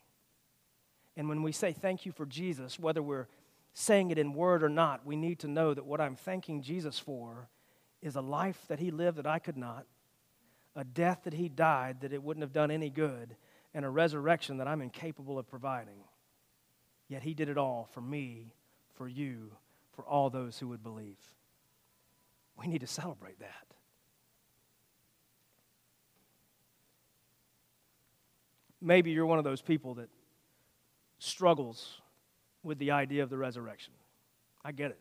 And 1.16 1.28
when 1.28 1.42
we 1.42 1.52
say 1.52 1.74
thank 1.74 2.06
you 2.06 2.12
for 2.12 2.26
Jesus, 2.26 2.80
whether 2.80 3.02
we're 3.02 3.28
saying 3.74 4.12
it 4.12 4.18
in 4.18 4.34
word 4.34 4.64
or 4.64 4.70
not, 4.70 5.06
we 5.06 5.16
need 5.16 5.40
to 5.40 5.48
know 5.48 5.74
that 5.74 5.86
what 5.86 6.02
I'm 6.02 6.16
thanking 6.16 6.62
Jesus 6.62 7.00
for 7.00 7.50
is 8.02 8.16
a 8.16 8.22
life 8.22 8.66
that 8.68 8.80
he 8.80 8.92
lived 8.92 9.18
that 9.18 9.28
I 9.28 9.40
could 9.40 9.58
not, 9.58 9.86
a 10.76 10.84
death 10.84 11.22
that 11.24 11.34
he 11.34 11.50
died 11.50 12.02
that 12.02 12.14
it 12.14 12.22
wouldn't 12.24 12.44
have 12.44 12.54
done 12.54 12.72
any 12.72 12.90
good, 12.90 13.36
and 13.74 13.86
a 13.86 13.90
resurrection 13.90 14.58
that 14.58 14.68
I'm 14.68 14.82
incapable 14.82 15.38
of 15.38 15.48
providing. 15.48 16.04
Yet 17.08 17.24
he 17.24 17.34
did 17.34 17.50
it 17.50 17.58
all 17.58 17.88
for 17.92 18.02
me, 18.02 18.54
for 18.96 19.08
you, 19.08 19.52
for 19.96 20.04
all 20.04 20.30
those 20.30 20.58
who 20.58 20.68
would 20.70 20.84
believe. 20.84 21.18
We 22.58 22.68
need 22.68 22.82
to 22.82 22.88
celebrate 22.88 23.40
that. 23.40 23.66
Maybe 28.82 29.12
you're 29.12 29.26
one 29.26 29.38
of 29.38 29.44
those 29.44 29.62
people 29.62 29.96
that 29.96 30.10
struggles 31.20 32.02
with 32.64 32.80
the 32.80 32.92
idea 32.92 33.24
of 33.24 33.30
the 33.30 33.38
resurrection. 33.38 33.94
I 34.64 34.72
get 34.72 34.92
it. 34.92 35.00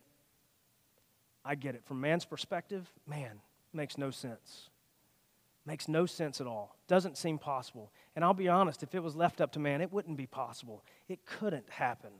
I 1.44 1.54
get 1.54 1.74
it. 1.74 1.84
From 1.84 2.00
man's 2.00 2.24
perspective, 2.24 2.90
man, 3.06 3.40
makes 3.72 3.96
no 3.96 4.10
sense. 4.10 4.68
Makes 5.68 5.86
no 5.86 6.06
sense 6.06 6.40
at 6.40 6.46
all. 6.46 6.78
Doesn't 6.86 7.18
seem 7.18 7.36
possible. 7.36 7.92
And 8.16 8.24
I'll 8.24 8.32
be 8.32 8.48
honest, 8.48 8.82
if 8.82 8.94
it 8.94 9.02
was 9.02 9.14
left 9.14 9.42
up 9.42 9.52
to 9.52 9.58
man, 9.58 9.82
it 9.82 9.92
wouldn't 9.92 10.16
be 10.16 10.26
possible. 10.26 10.82
It 11.08 11.26
couldn't 11.26 11.68
happen. 11.68 12.12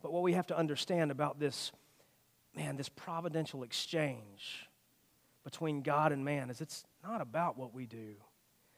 But 0.00 0.12
what 0.12 0.22
we 0.22 0.34
have 0.34 0.46
to 0.46 0.56
understand 0.56 1.10
about 1.10 1.40
this, 1.40 1.72
man, 2.54 2.76
this 2.76 2.88
providential 2.88 3.64
exchange 3.64 4.68
between 5.42 5.82
God 5.82 6.12
and 6.12 6.24
man 6.24 6.48
is 6.48 6.60
it's 6.60 6.84
not 7.02 7.20
about 7.20 7.58
what 7.58 7.74
we 7.74 7.86
do. 7.86 8.14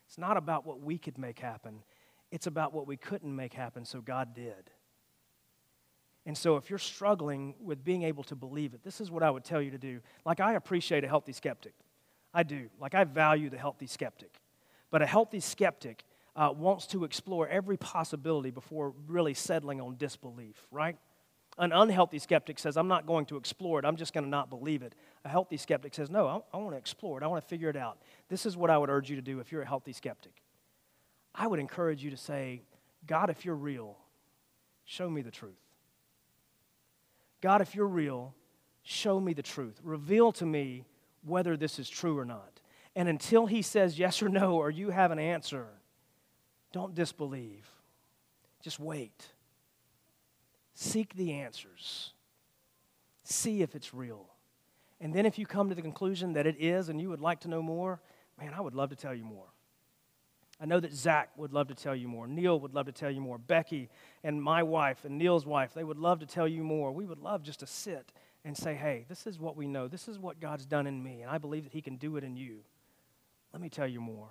It's 0.07 0.17
not 0.17 0.39
about 0.39 0.65
what 0.65 0.81
we 0.81 0.97
could 0.97 1.19
make 1.19 1.39
happen. 1.39 1.83
It's 2.31 2.47
about 2.47 2.73
what 2.73 2.87
we 2.87 2.97
couldn't 2.97 3.37
make 3.37 3.53
happen, 3.53 3.85
so 3.85 4.01
God 4.01 4.35
did. 4.35 4.71
And 6.25 6.37
so, 6.37 6.57
if 6.57 6.71
you're 6.71 6.79
struggling 6.79 7.57
with 7.61 7.85
being 7.85 8.05
able 8.05 8.25
to 8.25 8.35
believe 8.35 8.73
it, 8.73 8.83
this 8.83 9.03
is 9.03 9.11
what 9.11 9.23
I 9.23 9.31
would 9.31 9.45
tell 9.45 9.61
you 9.61 9.71
to 9.73 9.79
do. 9.79 10.01
Like, 10.25 10.41
I 10.41 10.55
appreciate 10.55 11.05
a 11.05 11.09
healthy 11.09 11.33
skeptic. 11.33 11.75
I 12.33 12.43
do. 12.43 12.69
Like, 12.81 12.95
I 12.95 13.05
value 13.05 13.51
the 13.51 13.59
healthy 13.59 13.87
skeptic. 13.87 14.41
But 14.91 15.03
a 15.03 15.07
healthy 15.07 15.41
skeptic 15.41 16.05
uh, 16.37 16.53
wants 16.57 16.87
to 16.89 17.05
explore 17.05 17.49
every 17.49 17.77
possibility 17.77 18.51
before 18.51 18.95
really 19.07 19.35
settling 19.35 19.81
on 19.81 19.97
disbelief, 19.97 20.67
right? 20.71 20.97
An 21.59 21.73
unhealthy 21.73 22.21
skeptic 22.21 22.59
says, 22.59 22.77
I'm 22.77 22.87
not 22.87 23.07
going 23.07 23.27
to 23.27 23.37
explore 23.37 23.81
it, 23.81 23.85
I'm 23.85 23.97
just 23.97 24.15
going 24.15 24.25
to 24.25 24.31
not 24.31 24.49
believe 24.49 24.83
it. 24.83 24.95
A 25.25 25.29
healthy 25.29 25.57
skeptic 25.57 25.95
says, 25.95 26.09
No, 26.09 26.29
I, 26.29 26.57
I 26.57 26.61
want 26.61 26.73
to 26.73 26.79
explore 26.79 27.19
it, 27.19 27.25
I 27.25 27.27
want 27.27 27.43
to 27.43 27.49
figure 27.49 27.69
it 27.69 27.77
out. 27.77 27.99
This 28.29 28.47
is 28.47 28.57
what 28.57 28.71
I 28.71 28.79
would 28.79 28.89
urge 28.89 29.11
you 29.11 29.17
to 29.17 29.23
do 29.23 29.41
if 29.41 29.51
you're 29.51 29.63
a 29.63 29.67
healthy 29.67 29.93
skeptic. 29.93 30.43
I 31.35 31.49
would 31.49 31.59
encourage 31.59 32.05
you 32.05 32.11
to 32.11 32.17
say, 32.17 32.63
God, 33.07 33.31
if 33.31 33.45
you're 33.45 33.57
real, 33.57 33.97
show 34.85 35.11
me 35.11 35.23
the 35.23 35.31
truth. 35.31 35.59
God, 37.41 37.61
if 37.61 37.75
you're 37.75 37.87
real, 37.87 38.35
show 38.83 39.19
me 39.19 39.33
the 39.33 39.43
truth. 39.43 39.81
Reveal 39.83 40.33
to 40.33 40.47
me 40.47 40.85
whether 41.25 41.57
this 41.57 41.79
is 41.79 41.89
true 41.89 42.19
or 42.19 42.25
not. 42.25 42.61
And 42.97 43.09
until 43.09 43.47
he 43.47 43.63
says 43.63 43.99
yes 43.99 44.23
or 44.23 44.29
no, 44.29 44.57
or 44.57 44.71
you 44.71 44.91
have 44.91 45.11
an 45.11 45.19
answer, 45.19 45.67
don't 46.73 46.95
disbelieve. 46.95 47.69
Just 48.63 48.81
wait. 48.81 49.27
Seek 50.75 51.15
the 51.15 51.33
answers. 51.33 52.13
See 53.25 53.63
if 53.63 53.75
it's 53.75 53.95
real. 53.95 54.27
And 55.01 55.15
then 55.15 55.27
if 55.27 55.39
you 55.39 55.47
come 55.47 55.69
to 55.69 55.75
the 55.75 55.83
conclusion 55.83 56.33
that 56.33 56.47
it 56.47 56.57
is 56.59 56.89
and 56.89 57.01
you 57.01 57.09
would 57.09 57.21
like 57.21 57.41
to 57.41 57.49
know 57.49 57.63
more, 57.63 58.01
man, 58.39 58.53
I 58.55 58.61
would 58.61 58.75
love 58.75 58.91
to 58.91 58.97
tell 58.97 59.15
you 59.15 59.25
more. 59.25 59.47
I 60.61 60.67
know 60.67 60.81
that 60.81 60.93
Zach 60.93 61.31
would 61.37 61.53
love 61.53 61.69
to 61.69 61.75
tell 61.75 61.95
you 61.95 62.09
more. 62.09 62.27
Neil 62.27 62.59
would 62.59 62.75
love 62.75 62.87
to 62.87 62.93
tell 62.93 63.11
you 63.11 63.21
more. 63.21 63.39
Becky 63.39 63.89
and 64.25 64.43
my 64.43 64.65
wife 64.65 65.05
and 65.05 65.17
Neil's 65.17 65.47
wife, 65.47 65.73
they 65.73 65.85
would 65.85 65.99
love 65.99 66.19
to 66.19 66.27
tell 66.27 66.49
you 66.49 66.65
more. 66.65 66.91
We 66.91 67.07
would 67.07 67.21
love 67.21 67.45
just 67.45 67.61
to 67.61 67.67
sit 67.67 68.11
and 68.45 68.57
say, 68.57 68.75
hey, 68.75 69.05
this 69.09 69.27
is 69.27 69.39
what 69.39 69.57
we 69.57 69.67
know. 69.67 69.89
This 69.89 70.09
is 70.09 70.19
what 70.19 70.41
God's 70.41 70.67
done 70.67 70.87
in 70.87 71.03
me, 71.03 71.23
and 71.23 71.31
I 71.31 71.39
believe 71.39 71.65
that 71.65 71.73
He 71.73 71.83
can 71.83 71.97
do 71.97 72.17
it 72.17 72.25
in 72.25 72.37
you. 72.37 72.59
Let 73.53 73.61
me 73.61 73.69
tell 73.69 73.87
you 73.87 74.01
more. 74.01 74.29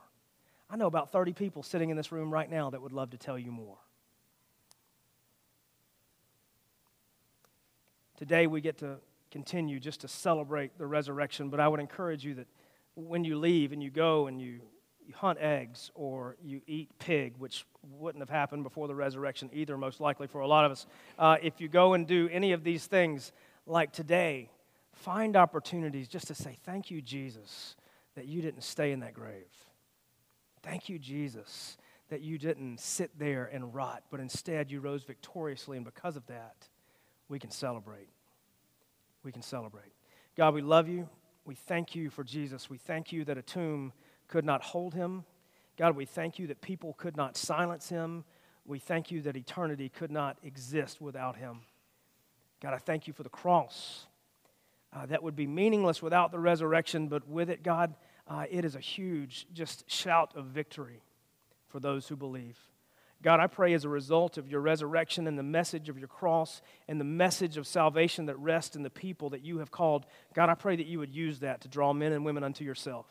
I 0.70 0.76
know 0.76 0.88
about 0.88 1.12
30 1.12 1.34
people 1.34 1.64
sitting 1.64 1.90
in 1.90 1.98
this 1.98 2.12
room 2.12 2.32
right 2.32 2.50
now 2.50 2.70
that 2.70 2.82
would 2.82 2.92
love 2.92 3.12
to 3.12 3.18
tell 3.18 3.40
you 3.40 3.52
more. 3.52 3.78
Today 8.18 8.48
we 8.48 8.62
get 8.62 8.80
to 8.80 8.98
continue 9.32 9.80
just 9.80 10.02
to 10.02 10.08
celebrate 10.08 10.78
the 10.78 10.88
resurrection, 10.88 11.50
but 11.50 11.60
I 11.60 11.68
would 11.68 11.80
encourage 11.80 12.26
you 12.26 12.34
that 12.36 12.48
when 12.96 13.24
you 13.24 13.38
leave 13.38 13.72
and 13.72 13.82
you 13.82 13.92
go 13.92 14.28
and 14.28 14.42
you, 14.42 14.60
you 15.06 15.14
hunt 15.16 15.40
eggs 15.40 15.92
or 15.94 16.36
you 16.44 16.62
eat 16.66 16.90
pig, 17.00 17.36
which 17.38 17.66
wouldn't 17.98 18.22
have 18.22 18.30
happened 18.30 18.64
before 18.64 18.88
the 18.88 18.96
resurrection 18.96 19.50
either, 19.54 19.78
most 19.78 20.02
likely 20.02 20.28
for 20.28 20.42
a 20.42 20.48
lot 20.48 20.66
of 20.66 20.72
us, 20.72 20.88
uh, 21.20 21.38
if 21.42 21.62
you 21.62 21.68
go 21.68 21.94
and 21.94 22.08
do 22.08 22.28
any 22.32 22.52
of 22.52 22.64
these 22.64 22.88
things 22.88 23.32
like 23.68 23.92
today, 23.92 24.50
find 24.94 25.36
opportunities 25.36 26.08
just 26.08 26.28
to 26.28 26.36
say, 26.36 26.58
Thank 26.66 26.90
you, 26.92 27.02
Jesus, 27.02 27.76
that 28.16 28.26
you 28.26 28.42
didn't 28.42 28.64
stay 28.64 28.92
in 28.92 29.02
that 29.02 29.14
grave. 29.14 29.52
Thank 30.64 30.90
you, 30.90 31.00
Jesus, 31.00 31.78
that 32.10 32.22
you 32.22 32.38
didn't 32.38 32.80
sit 32.80 33.18
there 33.20 33.50
and 33.52 33.74
rot, 33.74 34.04
but 34.10 34.20
instead 34.20 34.72
you 34.72 34.80
rose 34.80 35.04
victoriously, 35.04 35.78
and 35.78 35.86
because 35.86 36.16
of 36.16 36.26
that, 36.28 36.68
we 37.30 37.40
can 37.40 37.52
celebrate. 37.52 38.10
We 39.24 39.32
can 39.32 39.42
celebrate. 39.42 39.94
God, 40.36 40.54
we 40.54 40.62
love 40.62 40.88
you. 40.88 41.10
We 41.46 41.56
thank 41.56 41.96
you 41.96 42.10
for 42.10 42.24
Jesus. 42.24 42.70
We 42.70 42.78
thank 42.78 43.12
you 43.12 43.24
that 43.26 43.38
a 43.38 43.42
tomb 43.42 43.94
could 44.28 44.46
not 44.46 44.62
hold 44.62 44.94
him. 44.94 45.26
God, 45.78 45.96
we 45.96 46.06
thank 46.06 46.40
you 46.40 46.48
that 46.48 46.62
people 46.62 46.94
could 46.94 47.16
not 47.16 47.38
silence 47.38 47.90
him. 47.90 48.26
We 48.66 48.80
thank 48.80 49.12
you 49.12 49.22
that 49.22 49.38
eternity 49.38 49.90
could 49.90 50.12
not 50.12 50.38
exist 50.44 51.00
without 51.00 51.38
him. 51.38 51.62
God, 52.62 52.74
I 52.74 52.78
thank 52.78 53.08
you 53.08 53.14
for 53.14 53.24
the 53.24 53.30
cross. 53.30 54.08
Uh, 54.94 55.06
that 55.06 55.22
would 55.22 55.36
be 55.36 55.48
meaningless 55.48 56.02
without 56.02 56.32
the 56.32 56.40
resurrection, 56.40 57.08
but 57.08 57.28
with 57.28 57.50
it, 57.50 57.62
God, 57.62 57.94
uh, 58.28 58.46
it 58.50 58.66
is 58.66 58.76
a 58.76 58.80
huge 58.80 59.48
just 59.54 59.90
shout 59.90 60.36
of 60.36 60.46
victory 60.46 61.02
for 61.68 61.80
those 61.80 62.08
who 62.08 62.16
believe. 62.16 62.58
God, 63.22 63.40
I 63.40 63.48
pray 63.48 63.74
as 63.74 63.84
a 63.84 63.90
result 63.90 64.38
of 64.38 64.48
your 64.48 64.62
resurrection 64.62 65.28
and 65.28 65.38
the 65.38 65.44
message 65.44 65.90
of 65.90 65.98
your 65.98 66.08
cross 66.08 66.62
and 66.88 67.00
the 67.00 67.06
message 67.06 67.58
of 67.58 67.66
salvation 67.66 68.28
that 68.28 68.38
rests 68.38 68.76
in 68.76 68.84
the 68.84 68.92
people 68.92 69.32
that 69.32 69.42
you 69.42 69.58
have 69.58 69.72
called, 69.72 70.06
God, 70.36 70.50
I 70.50 70.54
pray 70.54 70.76
that 70.76 70.86
you 70.86 71.00
would 71.00 71.14
use 71.14 71.40
that 71.40 71.62
to 71.62 71.68
draw 71.68 71.94
men 71.94 72.12
and 72.12 72.24
women 72.24 72.44
unto 72.44 72.64
yourself. 72.64 73.08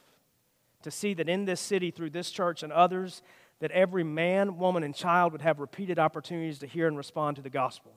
To 0.83 0.91
see 0.93 1.15
that 1.15 1.29
in 1.29 1.45
this 1.45 1.61
city, 1.61 1.91
through 1.91 2.11
this 2.11 2.31
church 2.31 2.63
and 2.63 2.73
others, 2.73 3.21
that 3.59 3.73
every 3.73 4.05
man, 4.05 4.59
woman, 4.59 4.85
and 4.85 4.95
child 4.95 5.33
would 5.33 5.43
have 5.43 5.59
repeated 5.59 5.99
opportunities 5.99 6.61
to 6.61 6.67
hear 6.69 6.87
and 6.87 6.97
respond 6.97 7.37
to 7.37 7.43
the 7.43 7.51
gospel. 7.51 7.93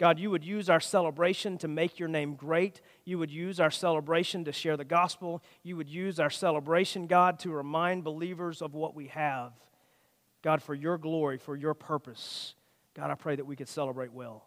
God, 0.00 0.18
you 0.18 0.30
would 0.30 0.46
use 0.46 0.70
our 0.70 0.80
celebration 0.80 1.58
to 1.58 1.68
make 1.68 1.98
your 1.98 2.08
name 2.08 2.34
great. 2.34 2.80
You 3.04 3.18
would 3.18 3.30
use 3.30 3.60
our 3.60 3.70
celebration 3.70 4.46
to 4.46 4.52
share 4.52 4.78
the 4.78 4.84
gospel. 4.84 5.42
You 5.62 5.76
would 5.76 5.90
use 5.90 6.18
our 6.18 6.30
celebration, 6.30 7.06
God, 7.06 7.38
to 7.40 7.50
remind 7.50 8.02
believers 8.02 8.62
of 8.62 8.72
what 8.72 8.94
we 8.94 9.08
have. 9.08 9.52
God, 10.40 10.62
for 10.62 10.74
your 10.74 10.96
glory, 10.96 11.36
for 11.36 11.54
your 11.54 11.74
purpose. 11.74 12.54
God, 12.94 13.10
I 13.10 13.14
pray 13.14 13.36
that 13.36 13.44
we 13.44 13.56
could 13.56 13.68
celebrate 13.68 14.10
well. 14.10 14.46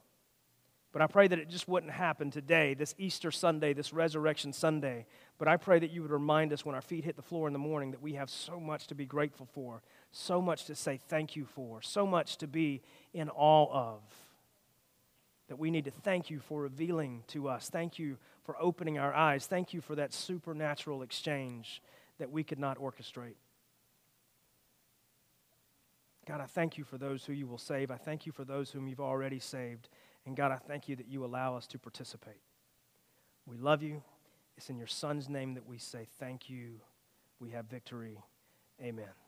But 0.91 1.03
I 1.03 1.07
pray 1.07 1.27
that 1.27 1.37
it 1.37 1.49
just 1.49 1.67
wouldn't 1.67 1.91
happen 1.91 2.31
today, 2.31 2.73
this 2.73 2.95
Easter 2.97 3.29
Sunday, 3.29 3.73
this 3.73 3.93
Resurrection 3.93 4.53
Sunday. 4.53 5.05
But 5.37 5.47
I 5.47 5.57
pray 5.57 5.77
that 5.77 5.91
you 5.91 6.01
would 6.01 6.09
remind 6.09 6.51
us 6.51 6.65
when 6.65 6.73
our 6.73 6.81
feet 6.81 7.03
hit 7.03 7.15
the 7.15 7.21
floor 7.21 7.45
in 7.45 7.53
the 7.53 7.59
morning 7.59 7.91
that 7.91 8.01
we 8.01 8.13
have 8.13 8.31
so 8.31 8.59
much 8.59 8.87
to 8.87 8.95
be 8.95 9.05
grateful 9.05 9.47
for, 9.53 9.83
so 10.11 10.41
much 10.41 10.65
to 10.65 10.73
say 10.73 10.99
thank 11.09 11.35
you 11.35 11.45
for, 11.45 11.83
so 11.83 12.07
much 12.07 12.37
to 12.37 12.47
be 12.47 12.81
in 13.13 13.29
awe 13.29 13.71
of 13.71 14.01
that 15.47 15.59
we 15.59 15.71
need 15.71 15.85
to 15.85 15.91
thank 15.91 16.29
you 16.29 16.39
for 16.39 16.61
revealing 16.61 17.23
to 17.27 17.47
us. 17.49 17.69
Thank 17.69 17.99
you 17.99 18.17
for 18.43 18.55
opening 18.59 18.97
our 18.97 19.13
eyes. 19.13 19.45
Thank 19.45 19.73
you 19.73 19.81
for 19.81 19.95
that 19.95 20.13
supernatural 20.13 21.01
exchange 21.01 21.81
that 22.19 22.31
we 22.31 22.43
could 22.43 22.59
not 22.59 22.77
orchestrate. 22.77 23.35
God, 26.25 26.39
I 26.39 26.45
thank 26.45 26.77
you 26.77 26.85
for 26.85 26.97
those 26.97 27.25
who 27.25 27.33
you 27.33 27.47
will 27.47 27.57
save. 27.57 27.91
I 27.91 27.97
thank 27.97 28.25
you 28.25 28.31
for 28.31 28.45
those 28.45 28.71
whom 28.71 28.87
you've 28.87 29.01
already 29.01 29.39
saved. 29.39 29.89
And 30.25 30.37
God, 30.37 30.51
I 30.51 30.57
thank 30.57 30.87
you 30.87 30.95
that 30.95 31.07
you 31.07 31.25
allow 31.25 31.57
us 31.57 31.67
to 31.67 31.79
participate. 31.79 32.41
We 33.45 33.57
love 33.57 33.83
you. 33.83 34.01
It's 34.55 34.69
in 34.69 34.77
your 34.77 34.87
Son's 34.87 35.27
name 35.27 35.55
that 35.55 35.67
we 35.67 35.77
say 35.77 36.07
thank 36.19 36.49
you. 36.49 36.79
We 37.39 37.49
have 37.51 37.65
victory. 37.65 38.19
Amen. 38.81 39.22